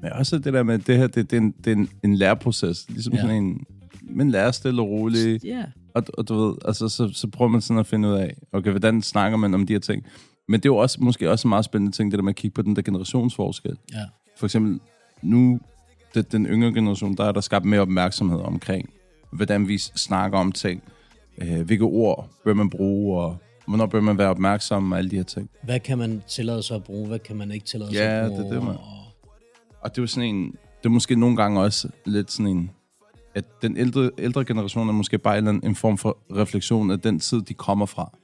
Men 0.02 0.12
også 0.12 0.38
det 0.38 0.52
der 0.52 0.62
med, 0.62 0.74
at 0.74 0.86
det 0.86 0.96
her, 0.96 1.06
det, 1.06 1.30
det, 1.30 1.36
er, 1.36 1.40
en, 1.40 1.54
det 1.64 1.72
er 1.72 1.76
en, 1.76 1.88
en 2.04 2.14
læreproces. 2.16 2.86
Ligesom 2.88 3.12
Ja. 3.14 3.20
sådan 3.20 3.44
en, 3.44 3.64
man 4.10 4.30
lærer 4.30 4.50
stille 4.50 4.82
og 4.82 4.88
roligt. 4.88 5.44
Ja. 5.44 5.64
Og, 5.94 6.02
og 6.18 6.28
du 6.28 6.34
ved, 6.46 6.54
altså, 6.64 6.88
så, 6.88 7.10
så 7.12 7.28
prøver 7.28 7.50
man 7.50 7.60
sådan 7.60 7.80
at 7.80 7.86
finde 7.86 8.08
ud 8.08 8.14
af, 8.14 8.34
okay, 8.52 8.70
hvordan 8.70 9.02
snakker 9.02 9.38
man 9.38 9.54
om 9.54 9.66
de 9.66 9.72
her 9.72 9.80
ting? 9.80 10.04
Men 10.48 10.60
det 10.60 10.66
er 10.66 10.70
jo 10.72 10.76
også, 10.76 10.98
måske 11.00 11.30
også 11.30 11.48
en 11.48 11.50
meget 11.50 11.64
spændende 11.64 11.96
ting, 11.96 12.10
det 12.10 12.18
der 12.18 12.22
med 12.24 12.32
at 12.32 12.36
kigge 12.36 12.54
på 12.54 12.62
den 12.62 12.76
der 12.76 12.82
generationsforskel. 12.82 13.78
Ja. 13.92 14.04
For 14.36 14.46
eksempel, 14.46 14.80
nu, 15.22 15.60
det, 16.14 16.32
den 16.32 16.46
yngre 16.46 16.72
generation, 16.72 17.14
der 17.16 17.24
er 17.24 17.32
der 17.32 17.40
skabt 17.40 17.64
mere 17.64 17.80
opmærksomhed 17.80 18.40
omkring, 18.40 18.90
hvordan 19.32 19.68
vi 19.68 19.78
snakker 19.78 20.38
om 20.38 20.52
ting, 20.52 20.82
øh, 21.38 21.60
hvilke 21.60 21.84
ord 21.84 22.28
bør 22.44 22.54
man 22.54 22.70
bruge, 22.70 23.20
og 23.20 23.36
Hvornår 23.68 23.86
bør 23.86 24.00
man 24.00 24.18
være 24.18 24.28
opmærksom 24.28 24.82
med 24.82 24.98
alle 24.98 25.10
de 25.10 25.16
her 25.16 25.22
ting? 25.22 25.50
Hvad 25.62 25.80
kan 25.80 25.98
man 25.98 26.22
tillade 26.28 26.62
sig 26.62 26.76
at 26.76 26.84
bruge? 26.84 27.08
Hvad 27.08 27.18
kan 27.18 27.36
man 27.36 27.52
ikke 27.52 27.66
tillade 27.66 27.90
sig 27.90 27.98
Ja, 27.98 28.24
at 28.24 28.30
det 28.30 28.30
bruge? 28.40 28.48
er 28.48 28.52
det, 28.54 28.62
man- 28.64 28.74
Og, 28.76 28.82
Og 29.80 29.90
det 29.90 29.98
er 29.98 30.02
jo 30.02 30.06
sådan 30.06 30.34
en... 30.34 30.44
Det 30.50 30.84
er 30.84 30.88
måske 30.88 31.16
nogle 31.16 31.36
gange 31.36 31.60
også 31.60 31.88
lidt 32.04 32.32
sådan 32.32 32.46
en... 32.56 32.70
At 33.38 33.44
den 33.62 33.76
ældre, 33.76 34.10
ældre 34.18 34.44
generation 34.44 34.88
er 34.88 34.92
måske 34.92 35.18
bare 35.18 35.38
en, 35.38 35.48
en 35.48 35.74
form 35.74 35.98
for 35.98 36.18
refleksion 36.36 36.90
af 36.90 37.00
den 37.00 37.20
tid, 37.20 37.42
de 37.42 37.54
kommer 37.54 37.86
fra. 37.86 38.18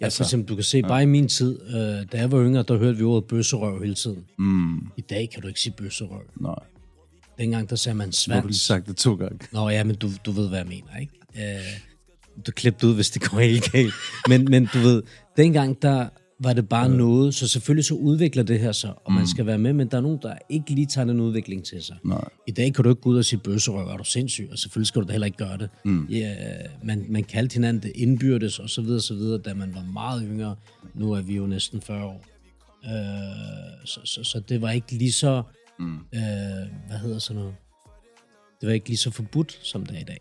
ja, 0.00 0.04
altså, 0.04 0.16
for 0.18 0.24
eksempel, 0.24 0.48
du 0.48 0.54
kan 0.54 0.64
se, 0.64 0.82
bare 0.82 1.02
i 1.02 1.06
min 1.06 1.28
tid, 1.28 1.60
øh, 1.66 1.76
da 2.12 2.18
jeg 2.18 2.32
var 2.32 2.44
yngre, 2.44 2.62
der 2.62 2.78
hørte 2.78 2.98
vi 2.98 3.04
ordet 3.04 3.24
bøsserøv 3.28 3.82
hele 3.82 3.94
tiden. 3.94 4.24
Mm, 4.38 4.76
I 4.96 5.00
dag 5.10 5.28
kan 5.32 5.42
du 5.42 5.48
ikke 5.48 5.60
sige 5.60 5.74
bøsserøv. 5.78 6.20
nej. 6.40 6.54
Dengang, 7.38 7.70
der 7.70 7.76
sagde 7.76 7.96
man 7.98 8.12
Nu 8.28 8.34
har 8.34 8.40
du 8.40 8.46
lige 8.46 8.56
svans. 8.58 8.62
sagt 8.62 8.86
det 8.86 8.96
to 8.96 9.14
gange. 9.14 9.38
Nå 9.52 9.68
ja, 9.68 9.84
men 9.84 9.96
du, 9.96 10.08
du 10.26 10.30
ved, 10.30 10.48
hvad 10.48 10.58
jeg 10.58 10.66
mener, 10.68 10.96
ikke? 11.00 11.12
Øh, 11.36 12.44
du 12.46 12.52
klipper 12.52 12.86
ud, 12.88 12.94
hvis 12.94 13.10
det 13.10 13.30
går 13.30 13.38
helt 13.38 13.72
galt. 13.72 13.94
Men, 14.28 14.44
men 14.50 14.68
du 14.74 14.78
ved, 14.78 15.02
dengang, 15.36 15.82
der 15.82 16.08
var 16.42 16.52
det 16.52 16.68
bare 16.68 16.88
noget, 16.88 17.34
så 17.34 17.48
selvfølgelig 17.48 17.84
så 17.84 17.94
udvikler 17.94 18.42
det 18.42 18.60
her 18.60 18.72
sig, 18.72 18.94
og 19.04 19.12
man 19.12 19.26
skal 19.26 19.46
være 19.46 19.58
med, 19.58 19.72
men 19.72 19.88
der 19.88 19.96
er 19.96 20.00
nogen, 20.00 20.18
der 20.22 20.34
ikke 20.48 20.70
lige 20.70 20.86
tager 20.86 21.04
den 21.04 21.20
udvikling 21.20 21.64
til 21.64 21.82
sig. 21.82 21.96
Nej. 22.04 22.28
I 22.46 22.50
dag 22.50 22.74
kan 22.74 22.84
du 22.84 22.90
ikke 22.90 23.02
gå 23.02 23.10
ud 23.10 23.18
og 23.18 23.24
sige 23.24 23.40
bøsserøv, 23.40 23.88
er 23.88 23.96
du 23.96 24.04
sindssyg, 24.04 24.48
og 24.52 24.58
selvfølgelig 24.58 24.86
skal 24.86 25.02
du 25.02 25.06
da 25.06 25.12
heller 25.12 25.26
ikke 25.26 25.38
gøre 25.38 25.58
det. 25.58 25.70
Mm. 25.84 26.06
Ja, 26.06 26.34
man, 26.82 27.06
man 27.08 27.24
kaldte 27.24 27.54
hinanden 27.54 27.82
det 27.82 27.92
indbyrdes, 27.94 28.58
og 28.58 28.70
så 28.70 28.82
videre, 28.82 29.00
så 29.00 29.14
videre, 29.14 29.38
da 29.38 29.54
man 29.54 29.74
var 29.74 29.84
meget 29.92 30.22
yngre. 30.30 30.56
Nu 30.94 31.12
er 31.12 31.22
vi 31.22 31.36
jo 31.36 31.46
næsten 31.46 31.80
40 31.80 32.04
år. 32.04 32.24
Øh, 32.84 32.90
så, 33.84 34.00
så, 34.04 34.24
så 34.24 34.40
det 34.48 34.62
var 34.62 34.70
ikke 34.70 34.92
lige 34.92 35.12
så, 35.12 35.42
mm. 35.78 35.94
øh, 35.94 36.20
hvad 36.88 36.98
hedder 37.02 37.18
sådan 37.18 37.42
noget, 37.42 37.54
det 38.60 38.66
var 38.66 38.72
ikke 38.72 38.88
lige 38.88 38.98
så 38.98 39.10
forbudt, 39.10 39.58
som 39.62 39.86
det 39.86 39.96
er 39.96 40.00
i 40.00 40.04
dag. 40.04 40.20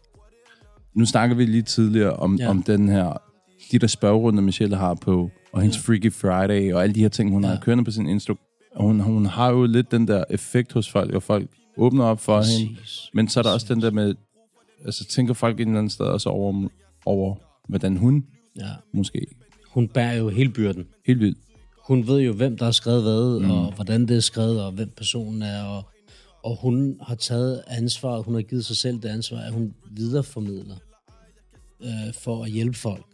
Nu 0.94 1.06
snakker 1.06 1.36
vi 1.36 1.46
lige 1.46 1.64
tidligere 1.64 2.14
om, 2.14 2.36
ja. 2.36 2.50
om 2.50 2.64
den 2.64 2.90
her... 2.90 3.22
De 3.72 3.80
der 3.80 3.88
spørgerunder, 3.88 4.42
Michelle 4.42 4.76
har 4.76 4.94
på, 4.94 5.32
og 5.52 5.62
hendes. 5.62 5.78
Freaky 5.78 6.14
Friday, 6.14 6.74
og 6.74 6.84
alle 6.84 6.96
de 6.96 7.00
her 7.00 7.10
ting, 7.10 7.32
hun 7.32 7.44
ja. 7.44 7.50
har 7.50 7.58
kørende 7.58 7.84
på 7.84 7.92
sin 7.92 8.08
Insta. 8.08 8.34
Og 8.76 8.84
hun, 8.84 9.00
hun 9.00 9.26
har 9.26 9.50
jo 9.50 9.66
lidt 9.66 9.92
den 9.92 10.08
der 10.08 10.24
effekt 10.30 10.74
hos 10.74 10.90
folk, 10.90 11.14
og 11.14 11.24
folk 11.24 11.50
åbner 11.78 12.04
op 12.06 12.20
for 12.20 12.38
Præcis. 12.38 12.58
hende. 12.60 12.80
Men 13.14 13.28
så 13.28 13.40
er 13.40 13.44
der 13.44 13.52
også 13.52 13.74
den 13.74 13.82
der 13.82 13.92
med... 13.92 14.16
Altså, 14.86 15.06
tænker 15.06 15.34
folk 15.34 15.60
et 15.60 15.66
eller 15.66 15.78
andet 15.80 15.92
sted 15.94 16.06
også 16.06 16.30
over, 16.30 16.68
over 17.06 17.36
hvordan 17.68 17.98
hun 17.98 18.26
Ja. 18.60 18.70
måske... 18.94 19.28
Hun 19.70 19.88
bærer 19.88 20.14
jo 20.14 20.30
hele 20.30 20.50
byrden. 20.50 20.88
Helt 21.06 21.20
vildt. 21.20 21.38
Hun 21.88 22.08
ved 22.08 22.20
jo, 22.20 22.34
hvem 22.34 22.58
der 22.58 22.66
har 22.66 22.72
skrevet 22.72 23.04
hvad, 23.04 23.40
mm. 23.40 23.52
og 23.52 23.74
hvordan 23.76 24.08
det 24.08 24.18
er 24.18 24.22
skrevet, 24.22 24.64
og 24.64 24.72
hvem 24.72 24.90
personen 24.98 25.42
er, 25.42 25.64
og, 25.64 25.84
og 26.44 26.58
hun 26.62 26.98
har 27.02 27.16
taget 27.16 27.62
ansvar, 27.68 28.20
hun 28.20 28.34
har 28.34 28.42
givet 28.42 28.66
sig 28.66 28.78
selv 28.78 29.02
det 29.02 29.10
ansvar, 29.10 29.38
at 29.38 29.54
hun 29.54 29.74
videreformidler 29.92 30.76
øh, 31.84 32.14
for 32.14 32.44
at 32.44 32.52
hjælpe 32.52 32.78
folk. 32.78 33.06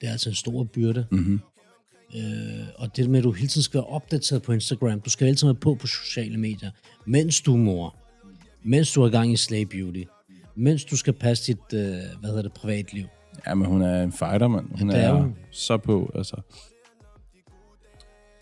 Det 0.00 0.06
er 0.06 0.12
altså 0.12 0.28
en 0.28 0.34
stor 0.34 0.64
byrde. 0.64 1.06
Mm-hmm. 1.10 1.40
Øh, 2.16 2.66
og 2.76 2.96
det 2.96 3.10
med, 3.10 3.18
at 3.18 3.24
du 3.24 3.32
hele 3.32 3.48
tiden 3.48 3.62
skal 3.62 3.78
være 3.78 3.86
opdateret 3.86 4.42
på 4.42 4.52
Instagram, 4.52 5.00
du 5.00 5.10
skal 5.10 5.24
hele 5.26 5.36
tiden 5.36 5.48
være 5.48 5.60
på 5.60 5.74
på 5.74 5.86
sociale 5.86 6.38
medier, 6.38 6.70
mens 7.06 7.40
du 7.40 7.52
er 7.52 7.56
mor, 7.58 7.96
mens 8.64 8.92
du 8.92 9.02
er 9.02 9.06
i 9.08 9.10
gang 9.10 9.32
i 9.32 9.36
Slay 9.36 9.62
Beauty, 9.62 10.02
mens 10.56 10.84
du 10.84 10.96
skal 10.96 11.12
passe 11.12 11.46
dit, 11.52 11.58
øh, 11.74 11.80
hvad 12.20 12.30
hedder 12.30 12.42
det, 12.42 12.52
privatliv. 12.52 13.04
Ja, 13.46 13.54
men 13.54 13.66
hun 13.68 13.82
er 13.82 14.02
en 14.02 14.12
fighter, 14.12 14.48
mand. 14.48 14.66
Hun 14.78 14.90
Ja, 14.90 14.96
det 14.96 15.04
er 15.04 15.08
er, 15.08 15.14
hun. 15.14 15.34
så 15.50 15.76
på, 15.76 16.10
altså. 16.14 16.36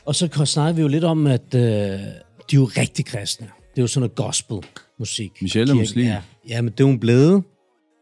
Og 0.06 0.14
så 0.14 0.44
snakker 0.44 0.73
vi 0.76 0.82
jo 0.82 0.88
lidt 0.88 1.04
om, 1.04 1.26
at 1.26 1.54
øh, 1.54 1.61
de 1.61 1.62
er 1.62 2.11
jo 2.54 2.64
rigtig 2.64 3.04
kristne. 3.04 3.46
Det 3.46 3.78
er 3.78 3.82
jo 3.82 3.87
sådan 3.87 4.00
noget 4.00 4.14
gospel-musik. 4.14 5.42
Michelle 5.42 5.70
er 5.73 5.76
muslim. 5.76 6.06
Ja, 6.06 6.23
ja, 6.49 6.62
men 6.62 6.73
det 6.73 6.80
er 6.80 6.85
hun 6.85 7.00
blevet. 7.00 7.42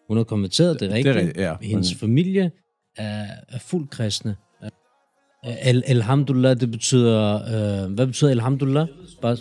Hun 0.09 0.17
har 0.17 0.25
konverteret, 0.25 0.81
det 0.81 0.91
er 0.91 0.95
rigtigt. 0.95 1.17
rigtigt, 1.17 1.37
ja. 1.37 1.55
Hendes 1.63 1.91
Men- 1.93 1.99
familie 1.99 2.51
er, 2.97 3.27
er 3.49 3.59
fuldt 3.59 3.91
kristne. 3.91 4.37
El, 5.65 5.83
elhamdulillah, 5.87 6.61
det 6.61 6.71
betyder... 6.71 7.35
Øh, 7.85 7.93
hvad 7.93 8.07
betyder 8.07 8.31
elhamdulillah? 8.31 8.87
Bare, 9.23 9.37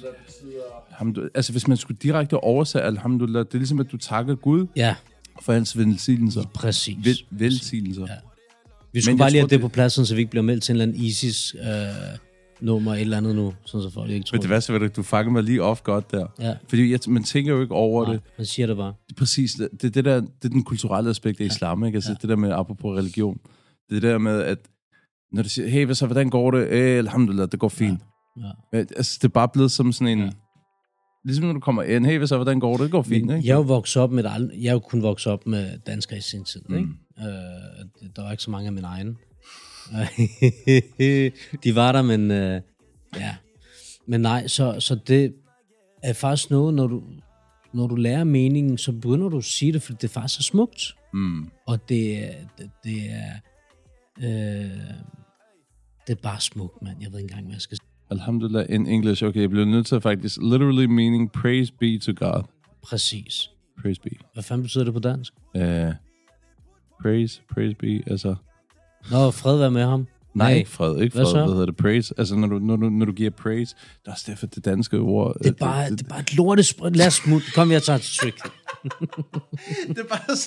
Alhamdulillah. 0.92 1.32
Altså, 1.36 1.52
hvis 1.52 1.68
man 1.68 1.78
skulle 1.78 1.98
direkte 2.04 2.38
oversætte 2.38 2.86
alhamdulillah, 2.88 3.46
det 3.46 3.54
er 3.54 3.58
ligesom, 3.58 3.80
at 3.80 3.92
du 3.92 3.98
takker 3.98 4.36
Gud 4.36 4.68
ja, 4.76 4.96
for 5.42 5.54
hans 5.54 5.78
velsignelser. 5.78 6.44
præcis. 6.54 6.98
Vel, 7.06 7.18
velsignelser. 7.32 8.02
Ja. 8.10 8.14
vi 8.94 9.02
skulle 9.02 9.18
bare 9.18 9.30
lige 9.30 9.40
have 9.40 9.44
det 9.46 9.52
det- 9.52 9.62
på 9.62 9.68
pladsen, 9.68 10.06
så 10.06 10.16
vi 10.16 10.20
ikke 10.20 10.30
bliver 10.32 10.44
meldt 10.44 10.64
til 10.64 10.72
en 10.76 10.82
eller 10.82 10.94
anden 10.94 11.06
ISIS... 11.06 11.56
Øh, 11.64 11.68
nummer 12.62 12.94
et 12.94 13.02
eller 13.02 13.18
andet 13.18 13.36
nu, 13.36 13.54
sådan 13.66 13.84
så 13.84 13.90
folk 13.94 14.10
ikke 14.12 14.26
tror 14.26 14.36
Men 14.36 14.42
det 14.42 14.50
værste 14.50 14.74
var, 14.74 14.80
at 14.80 14.96
du 14.96 15.04
fangede 15.04 15.32
mig 15.34 15.44
lige 15.44 15.64
off 15.64 15.82
godt 15.82 16.12
der. 16.12 16.28
Ja. 16.40 16.54
Fordi 16.70 16.92
jeg, 16.92 17.00
man 17.08 17.24
tænker 17.24 17.54
jo 17.54 17.62
ikke 17.62 17.74
over 17.74 18.04
Nej, 18.06 18.14
det. 18.14 18.22
man 18.38 18.46
siger 18.46 18.68
det 18.68 18.78
bare. 18.78 18.94
Præcis, 19.18 19.52
det, 19.82 19.96
det, 19.96 20.06
der, 20.06 20.16
det 20.20 20.28
er 20.46 20.50
den 20.50 20.64
kulturelle 20.64 21.10
aspekt 21.10 21.42
af 21.42 21.46
islam, 21.46 21.86
ikke? 21.86 21.96
Altså 21.96 22.12
ja. 22.12 22.16
det 22.22 22.30
der 22.30 22.36
med, 22.36 22.52
apropos 22.52 22.98
religion. 22.98 23.38
Det 23.90 24.02
der 24.02 24.18
med, 24.18 24.42
at 24.42 24.58
når 25.34 25.44
du 25.44 25.50
siger, 25.50 25.70
hey, 25.70 25.86
hvad 25.86 25.96
så, 25.96 26.06
hvordan 26.06 26.30
går 26.30 26.52
det? 26.52 26.74
Eh, 26.74 26.98
alhamdulillah, 26.98 27.48
det 27.52 27.60
går 27.60 27.70
fint. 27.70 28.02
Ja. 28.38 28.48
Ja. 28.74 28.78
Altså, 28.78 29.20
det 29.22 29.28
er 29.28 29.34
bare 29.34 29.50
blevet 29.54 29.72
som 29.72 29.92
sådan 29.92 30.18
en... 30.18 30.26
Ja. 30.26 30.32
Ligesom 31.26 31.46
når 31.46 31.54
du 31.54 31.60
kommer 31.60 31.84
ind, 31.84 32.06
hey, 32.06 32.18
hvad 32.18 32.28
så, 32.28 32.36
hvordan 32.36 32.60
går 32.60 32.72
det? 32.72 32.84
Det 32.84 32.92
går 32.92 33.02
fint, 33.02 33.32
ikke? 33.32 33.48
Jeg 33.48 33.54
er 33.54 33.58
jo 33.58 33.62
vokset 33.62 34.02
op 34.02 34.12
med, 34.12 34.24
jeg 34.54 34.70
er 34.70 34.74
jo 34.74 34.80
kun 34.80 35.02
vokset 35.02 35.34
op 35.34 35.48
med 35.48 35.80
danskere 35.88 36.18
i 36.18 36.22
sin 36.22 36.44
tid, 36.44 36.62
mm. 36.70 36.76
ikke? 36.76 36.90
Øh, 37.20 38.10
der 38.16 38.24
var 38.24 38.32
ikke 38.32 38.44
så 38.44 38.52
mange 38.52 38.68
af 38.68 38.74
mine 38.74 38.88
egne. 38.88 39.16
De 41.64 41.76
var 41.76 41.92
der, 41.92 42.02
men 42.02 42.32
øh, 42.32 42.62
ja. 43.16 43.36
Men 44.08 44.22
nej, 44.22 44.48
så, 44.48 44.80
så 44.80 44.96
det 45.08 45.34
er 46.04 46.14
faktisk 46.14 46.52
noget, 46.52 46.74
når 46.74 46.88
du, 46.88 47.04
når 47.74 47.88
du 47.88 47.96
lærer 47.96 48.24
meningen, 48.24 48.78
så 48.78 48.92
begynder 48.92 49.30
du 49.30 49.38
at 49.38 49.44
sige 49.44 49.74
det, 49.74 49.82
fordi 49.82 49.98
det 50.02 50.10
faktisk 50.10 50.40
er 50.40 50.44
smukt. 50.44 50.96
Mm. 51.14 51.50
Og 51.68 51.90
det, 51.90 52.30
det, 52.58 52.70
det 52.84 53.02
er... 53.10 53.34
Øh, 54.22 54.70
det 56.08 56.18
er 56.18 56.22
bare 56.22 56.42
smukt, 56.42 56.82
mand. 56.82 56.98
Jeg 57.02 57.12
ved 57.12 57.20
ikke 57.20 57.32
engang, 57.32 57.46
hvad 57.46 57.56
jeg 57.56 57.62
skal 57.62 57.78
sige. 57.78 57.88
Alhamdulillah 58.12 58.66
in 58.70 58.88
English. 58.88 59.24
Okay, 59.24 59.42
jeg 59.42 59.50
bliver 59.50 59.66
nødt 59.66 59.88
til 59.88 60.02
faktisk... 60.02 60.38
Literally 60.42 60.86
meaning 60.86 61.32
praise 61.32 61.74
be 61.80 61.98
to 61.98 62.12
God. 62.16 62.44
Præcis. 62.84 63.50
Praise 63.82 64.02
be. 64.02 64.10
Hvad 64.34 64.44
fanden 64.44 64.64
betyder 64.64 64.84
det 64.84 64.94
på 64.94 65.00
dansk? 65.00 65.34
Uh, 65.56 65.62
praise, 67.02 67.42
praise 67.54 67.76
be, 67.76 68.12
altså... 68.12 68.36
Nå, 69.12 69.32
fred 69.32 69.58
være 69.58 69.72
med 69.72 69.84
ham. 69.84 70.08
Nej, 70.34 70.54
ikke 70.54 70.70
fred, 70.70 71.02
ikke 71.02 71.16
Hvad 71.16 71.26
fred, 71.26 71.32
så? 71.32 71.38
hvad 71.38 71.54
hedder 71.54 71.66
det, 71.66 71.76
praise. 71.76 72.14
Altså, 72.18 72.36
når 72.36 72.48
du, 72.48 72.60
når 72.60 72.76
du, 72.76 72.90
når 72.90 73.06
du 73.06 73.12
giver 73.12 73.30
praise, 73.30 73.76
der 74.06 74.12
er 74.12 74.24
derfor 74.28 74.48
det 74.48 74.66
danske 74.66 74.98
ord. 74.98 75.36
Det 75.40 75.48
er 75.48 75.52
bare, 75.52 75.90
det, 75.90 76.00
det 76.00 76.06
er 76.06 76.10
bare 76.10 76.20
et 76.20 76.36
lortesprøjt. 76.36 76.96
Lad 76.96 77.08
os 77.08 77.14
smutte. 77.14 77.48
Kom, 77.56 77.72
jeg 77.72 77.84
tager 77.84 77.98
et 77.98 78.02
trick. 78.02 78.38
det 79.88 80.00
er 80.00 80.08
bare, 80.10 80.38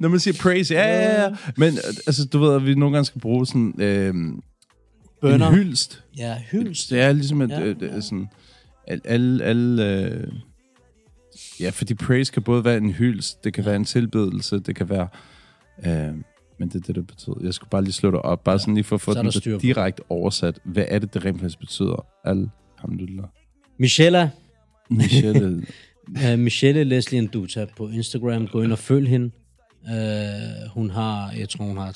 når 0.00 0.08
man 0.08 0.20
siger 0.20 0.42
praise, 0.42 0.74
ja, 0.74 0.88
ja, 0.88 1.22
ja. 1.22 1.36
Men 1.56 1.74
øh, 1.74 1.94
altså, 2.06 2.26
du 2.26 2.38
ved, 2.38 2.54
at 2.54 2.66
vi 2.66 2.74
nogle 2.74 2.96
gange 2.96 3.04
skal 3.04 3.20
bruge 3.20 3.46
sådan 3.46 3.74
øh, 3.78 4.14
Bønner. 5.20 5.48
en 5.48 5.54
hyldst. 5.54 6.04
Ja, 6.18 6.42
hyldst. 6.50 6.90
Det 6.90 7.00
er 7.00 7.12
ligesom, 7.12 7.40
at 7.40 7.50
Ja. 7.50 7.60
ja. 7.60 7.74
øh, 7.80 8.02
sådan, 8.02 8.28
al- 8.86 9.00
alle, 9.04 9.44
alle 9.44 10.00
øh, 10.04 10.32
ja, 11.60 11.70
fordi 11.70 11.94
praise 11.94 12.32
kan 12.32 12.42
både 12.42 12.64
være 12.64 12.76
en 12.76 12.92
hyldst, 12.92 13.44
det 13.44 13.54
kan 13.54 13.64
ja. 13.64 13.68
være 13.70 13.76
en 13.76 13.84
tilbedelse, 13.84 14.58
det 14.58 14.76
kan 14.76 14.88
være, 14.88 15.08
øh, 15.86 16.14
men 16.58 16.68
det 16.68 16.74
er 16.74 16.80
det, 16.80 16.94
det 16.94 17.06
betyder. 17.06 17.34
Jeg 17.42 17.54
skulle 17.54 17.70
bare 17.70 17.82
lige 17.82 17.92
slå 17.92 18.10
det 18.10 18.20
op, 18.22 18.44
bare 18.44 18.52
ja. 18.52 18.58
sådan 18.58 18.74
lige 18.74 18.84
for 18.84 18.94
at 18.96 19.00
få 19.00 19.14
den 19.14 19.32
så 19.32 19.58
direkte 19.62 20.02
oversat. 20.08 20.58
Hvad 20.64 20.84
er 20.88 20.98
det, 20.98 21.14
det 21.14 21.24
rent 21.24 21.40
faktisk 21.40 21.58
betyder? 21.58 22.06
Alhamdulillah. 22.24 23.26
Michelle, 23.78 24.30
Michelle, 24.90 25.66
uh, 26.32 26.38
Michelle 26.38 26.84
Leslie 26.84 27.20
Nduta 27.20 27.66
på 27.76 27.88
Instagram. 27.88 28.48
Gå 28.48 28.62
ind 28.62 28.72
og 28.72 28.78
følg 28.78 29.08
hende. 29.08 29.30
Uh, 29.82 30.70
hun 30.74 30.90
har, 30.90 31.32
jeg 31.38 31.48
tror, 31.48 31.64
hun 31.64 31.76
har 31.76 31.92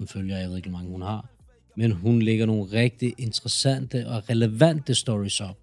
30-40.000 0.00 0.06
følgere. 0.12 0.38
Jeg 0.38 0.48
ved 0.48 0.56
ikke, 0.56 0.68
hvor 0.68 0.78
mange 0.78 0.92
hun 0.92 1.02
har. 1.02 1.30
Men 1.76 1.92
hun 1.92 2.22
lægger 2.22 2.46
nogle 2.46 2.72
rigtig 2.72 3.14
interessante 3.18 4.06
og 4.08 4.30
relevante 4.30 4.94
stories 4.94 5.40
op. 5.40 5.56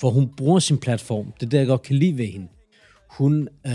For 0.00 0.10
hun 0.10 0.28
bruger 0.36 0.58
sin 0.58 0.78
platform. 0.78 1.32
Det 1.40 1.46
er 1.46 1.50
det, 1.50 1.58
jeg 1.58 1.66
godt 1.66 1.82
kan 1.82 1.96
lide 1.96 2.18
ved 2.18 2.26
hende. 2.26 2.48
Hun 3.10 3.42
øh, 3.66 3.72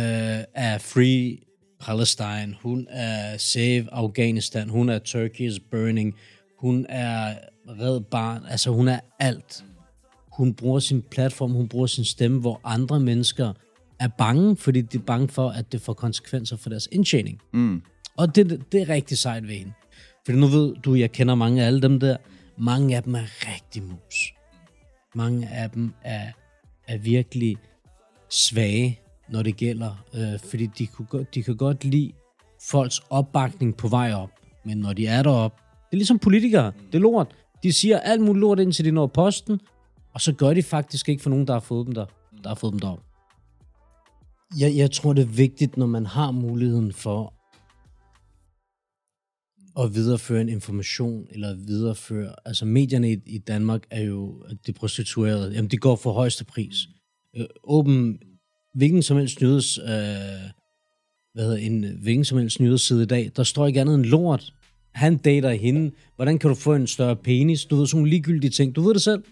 er 0.55 0.77
Free 0.77 1.37
Palestine. 1.79 2.55
Hun 2.61 2.87
er 2.89 3.37
Save 3.37 3.87
Afghanistan. 3.91 4.69
Hun 4.69 4.89
er 4.89 4.99
Turkey 4.99 5.41
is 5.49 5.59
Burning. 5.71 6.15
Hun 6.59 6.85
er 6.89 7.35
Red 7.67 8.01
Barn. 8.01 8.41
Altså, 8.49 8.71
hun 8.71 8.87
er 8.87 8.99
alt. 9.19 9.63
hun 10.31 10.53
bruger 10.53 10.79
sin 10.79 11.01
platform, 11.11 11.51
hun 11.51 11.67
bruger 11.67 11.87
sin 11.87 12.05
stemme, 12.05 12.39
hvor 12.39 12.61
andre 12.63 12.99
mennesker 12.99 13.53
er 13.99 14.07
bange, 14.07 14.57
fordi 14.57 14.81
de 14.81 14.97
er 14.97 15.01
bange 15.01 15.27
for, 15.27 15.49
at 15.49 15.71
det 15.71 15.81
får 15.81 15.93
konsekvenser 15.93 16.57
for 16.57 16.69
deres 16.69 16.87
indtjening. 16.91 17.39
mm, 17.53 17.81
Og 18.17 18.35
det, 18.35 18.61
det 18.71 18.81
er 18.81 18.89
rigtig 18.89 19.17
sejt 19.17 19.47
ved 19.47 19.55
hende. 19.55 19.71
Fordi 20.25 20.37
nu 20.37 20.47
ved 20.47 20.75
du, 20.75 20.93
jeg 20.93 21.11
kender 21.11 21.35
mange 21.35 21.63
af 21.63 21.67
alle 21.67 21.81
dem 21.81 21.99
der. 21.99 22.17
Mange 22.57 22.95
af 22.95 23.03
dem 23.03 23.15
er 23.15 23.23
rigtig 23.53 23.83
mus. 23.83 24.33
Mange 25.15 25.47
af 25.47 25.69
dem 25.71 25.93
er, 26.03 26.31
er 26.87 26.97
virkelig 26.97 27.57
svage, 28.29 28.99
når 29.29 29.43
det 29.43 29.57
gælder. 29.57 30.05
Øh, 30.13 30.39
fordi 30.49 30.65
de, 30.65 30.87
kunne, 30.87 31.25
de 31.33 31.43
kan 31.43 31.57
godt 31.57 31.85
lide 31.85 32.11
folks 32.69 33.01
opbakning 33.09 33.77
på 33.77 33.87
vej 33.87 34.13
op. 34.13 34.29
Men 34.63 34.77
når 34.77 34.93
de 34.93 35.07
er 35.07 35.23
deroppe, 35.23 35.61
det 35.61 35.93
er 35.93 35.97
ligesom 35.97 36.19
politikere. 36.19 36.71
Det 36.91 36.95
er 36.95 37.01
lort. 37.01 37.35
De 37.63 37.73
siger 37.73 37.99
alt 37.99 38.21
muligt 38.21 38.41
lort, 38.41 38.59
indtil 38.59 38.85
de 38.85 38.91
når 38.91 39.07
posten. 39.07 39.59
Og 40.13 40.21
så 40.21 40.33
gør 40.33 40.53
de 40.53 40.63
faktisk 40.63 41.09
ikke 41.09 41.23
for 41.23 41.29
nogen, 41.29 41.47
der 41.47 41.53
har 41.53 41.59
fået 41.59 41.85
dem 41.85 41.93
der. 41.93 42.05
Der 42.43 42.49
har 42.49 42.55
fået 42.55 42.71
dem 42.71 42.79
derop. 42.79 42.99
Jeg, 44.59 44.75
jeg 44.75 44.91
tror, 44.91 45.13
det 45.13 45.21
er 45.21 45.27
vigtigt, 45.27 45.77
når 45.77 45.85
man 45.85 46.05
har 46.05 46.31
muligheden 46.31 46.93
for 46.93 47.33
at 49.79 49.95
videreføre 49.95 50.41
en 50.41 50.49
information, 50.49 51.27
eller 51.29 51.55
videreføre... 51.55 52.35
Altså, 52.45 52.65
medierne 52.65 53.11
i, 53.11 53.17
i 53.25 53.37
Danmark 53.37 53.83
er 53.89 54.01
jo 54.01 54.43
de 54.67 54.73
prostituerede. 54.73 55.51
Jamen, 55.53 55.71
de 55.71 55.77
går 55.77 55.95
for 55.95 56.11
højeste 56.11 56.45
pris. 56.45 56.75
Øh, 57.35 57.45
åben 57.63 58.19
hvilken 58.73 59.03
som 59.03 59.17
helst 59.17 59.41
nyheds... 59.41 59.77
Øh, 59.77 59.85
hvad 61.33 61.43
hedder 61.43 61.57
en 61.57 61.97
hvilken 62.01 62.25
som 62.25 62.37
helst 62.37 62.59
nyhedsside 62.59 63.03
i 63.03 63.05
dag, 63.05 63.31
der 63.35 63.43
står 63.43 63.67
ikke 63.67 63.81
andet 63.81 63.95
end 63.95 64.05
lort. 64.05 64.53
Han 64.91 65.17
dater 65.17 65.51
hende. 65.51 65.91
Hvordan 66.15 66.39
kan 66.39 66.49
du 66.49 66.55
få 66.55 66.75
en 66.75 66.87
større 66.87 67.15
penis? 67.15 67.65
Du 67.65 67.75
ved, 67.75 67.87
sådan 67.87 67.97
nogle 67.97 68.09
ligegyldige 68.09 68.51
ting. 68.51 68.75
Du 68.75 68.81
ved 68.81 68.93
det 68.93 69.01
selv. 69.01 69.23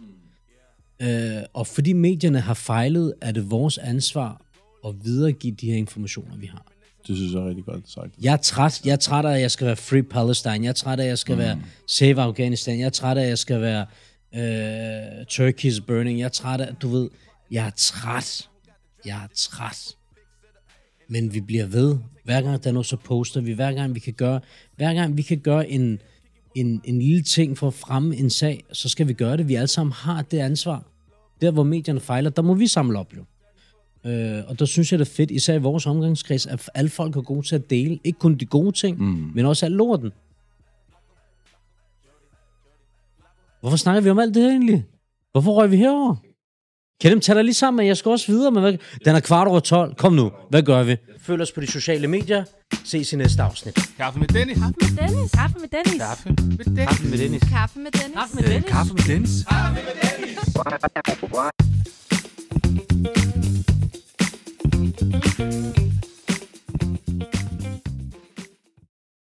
Øh, 1.01 1.43
og 1.53 1.67
fordi 1.67 1.93
medierne 1.93 2.39
har 2.39 2.53
fejlet, 2.53 3.13
er 3.21 3.31
det 3.31 3.51
vores 3.51 3.77
ansvar 3.77 4.45
at 4.87 4.95
videregive 5.03 5.55
de 5.55 5.67
her 5.67 5.77
informationer, 5.77 6.37
vi 6.37 6.45
har. 6.45 6.72
Det 7.07 7.17
synes 7.17 7.33
jeg 7.33 7.41
er 7.41 7.47
rigtig 7.47 7.65
godt 7.65 7.89
sagt. 7.89 8.13
Jeg 8.21 8.33
er 8.33 8.37
træt. 8.37 8.81
Jeg 8.85 8.91
er 8.91 8.95
træt 8.95 9.25
af, 9.25 9.35
at 9.35 9.41
jeg 9.41 9.51
skal 9.51 9.67
være 9.67 9.75
Free 9.75 10.03
Palestine. 10.03 10.63
Jeg 10.63 10.69
er 10.69 10.73
træt 10.73 10.99
af, 10.99 11.03
at 11.03 11.09
jeg 11.09 11.17
skal 11.17 11.35
mm. 11.35 11.39
være 11.39 11.61
Save 11.87 12.21
Afghanistan. 12.21 12.79
Jeg 12.79 12.85
er 12.85 12.89
træt 12.89 13.17
af, 13.17 13.21
at 13.21 13.29
jeg 13.29 13.37
skal 13.37 13.61
være 13.61 13.85
øh, 14.35 15.21
Turkey's 15.31 15.85
Burning. 15.87 16.19
Jeg 16.19 16.25
er 16.25 16.29
træt 16.29 16.61
af, 16.61 16.75
du 16.75 16.87
ved, 16.87 17.09
jeg 17.51 17.65
er 17.65 17.71
træt. 17.77 18.49
Jeg 19.05 19.23
er 19.23 19.27
træt. 19.35 19.95
Men 21.07 21.33
vi 21.33 21.41
bliver 21.41 21.65
ved. 21.65 21.97
Hver 22.23 22.41
gang 22.41 22.63
der 22.63 22.69
er 22.69 22.73
noget, 22.73 22.85
så 22.85 22.97
poster 22.97 23.41
vi. 23.41 23.51
Hver 23.51 23.73
gang 23.73 23.95
vi 23.95 23.99
kan 23.99 24.13
gøre, 24.13 24.39
hver 24.75 24.93
gang 24.93 25.17
vi 25.17 25.21
kan 25.21 25.39
gøre 25.39 25.69
en, 25.69 25.99
en, 26.55 26.81
en 26.83 26.99
lille 26.99 27.23
ting 27.23 27.57
for 27.57 27.67
at 27.67 27.73
fremme 27.73 28.15
en 28.15 28.29
sag, 28.29 28.63
så 28.71 28.89
skal 28.89 29.07
vi 29.07 29.13
gøre 29.13 29.37
det. 29.37 29.47
Vi 29.47 29.55
alle 29.55 29.67
sammen 29.67 29.93
har 29.93 30.21
det 30.21 30.39
ansvar. 30.39 30.83
Der, 31.41 31.51
hvor 31.51 31.63
medierne 31.63 31.99
fejler, 31.99 32.29
der 32.29 32.41
må 32.41 32.53
vi 32.53 32.67
samle 32.67 32.99
op 32.99 33.15
jo. 33.17 33.23
Øh, 34.05 34.43
og 34.47 34.59
der 34.59 34.65
synes 34.65 34.91
jeg, 34.91 34.99
det 34.99 35.07
er 35.07 35.11
fedt, 35.11 35.31
især 35.31 35.53
i 35.53 35.57
vores 35.57 35.85
omgangskreds, 35.85 36.45
at 36.45 36.69
alle 36.73 36.89
folk 36.89 37.15
er 37.15 37.21
gode 37.21 37.47
til 37.47 37.55
at 37.55 37.69
dele. 37.69 37.99
Ikke 38.03 38.19
kun 38.19 38.35
de 38.35 38.45
gode 38.45 38.71
ting, 38.71 38.99
mm. 38.99 39.31
men 39.35 39.45
også 39.45 39.65
alt 39.65 39.75
lorten. 39.75 40.11
Hvorfor 43.61 43.77
snakker 43.77 44.01
vi 44.01 44.09
om 44.09 44.19
alt 44.19 44.35
det 44.35 44.43
her 44.43 44.49
egentlig? 44.49 44.85
Hvorfor 45.31 45.51
røg 45.51 45.71
vi 45.71 45.77
herover? 45.77 46.15
Kan 47.01 47.11
dem 47.11 47.19
tage 47.19 47.35
dig 47.35 47.43
lige 47.43 47.53
sammen, 47.53 47.87
jeg 47.87 47.97
skal 47.97 48.11
også 48.11 48.27
videre. 48.31 48.51
Men 48.51 48.61
hvad? 48.61 48.77
Den 49.05 49.15
er 49.15 49.19
kvart 49.19 49.47
over 49.47 49.59
12. 49.59 49.95
Kom 49.95 50.13
nu, 50.13 50.31
hvad 50.49 50.63
gør 50.63 50.83
vi? 50.83 50.95
Følg 51.19 51.41
os 51.41 51.51
på 51.51 51.61
de 51.61 51.67
sociale 51.67 52.07
medier. 52.07 52.43
Ses 52.83 53.13
i 53.13 53.15
næste 53.15 53.43
afsnit. 53.43 53.79
Kaffe 53.97 54.19
med 54.19 54.27
Dennis. 54.27 54.57
Kaffe 54.57 54.75
med 54.79 55.07
Dennis. 55.07 55.31
Kaffe 55.31 55.59
med 55.59 55.67
Dennis. 55.67 56.01
Kaffe 56.01 56.29
med 56.29 57.17
Dennis. 57.17 57.43
Kaffe 57.43 57.79
med 57.79 57.91
Dennis. 57.91 58.13
Kaffe 58.13 58.35
med 58.35 58.43
Dennis. 58.43 58.63
Kaffe 58.67 58.93
med 58.93 59.03
Dennis. 59.07 59.43
Kaffe 59.45 59.73
med 59.73 60.33
Dennis. 63.03 63.42
thank 64.95 65.39
you 65.39 65.92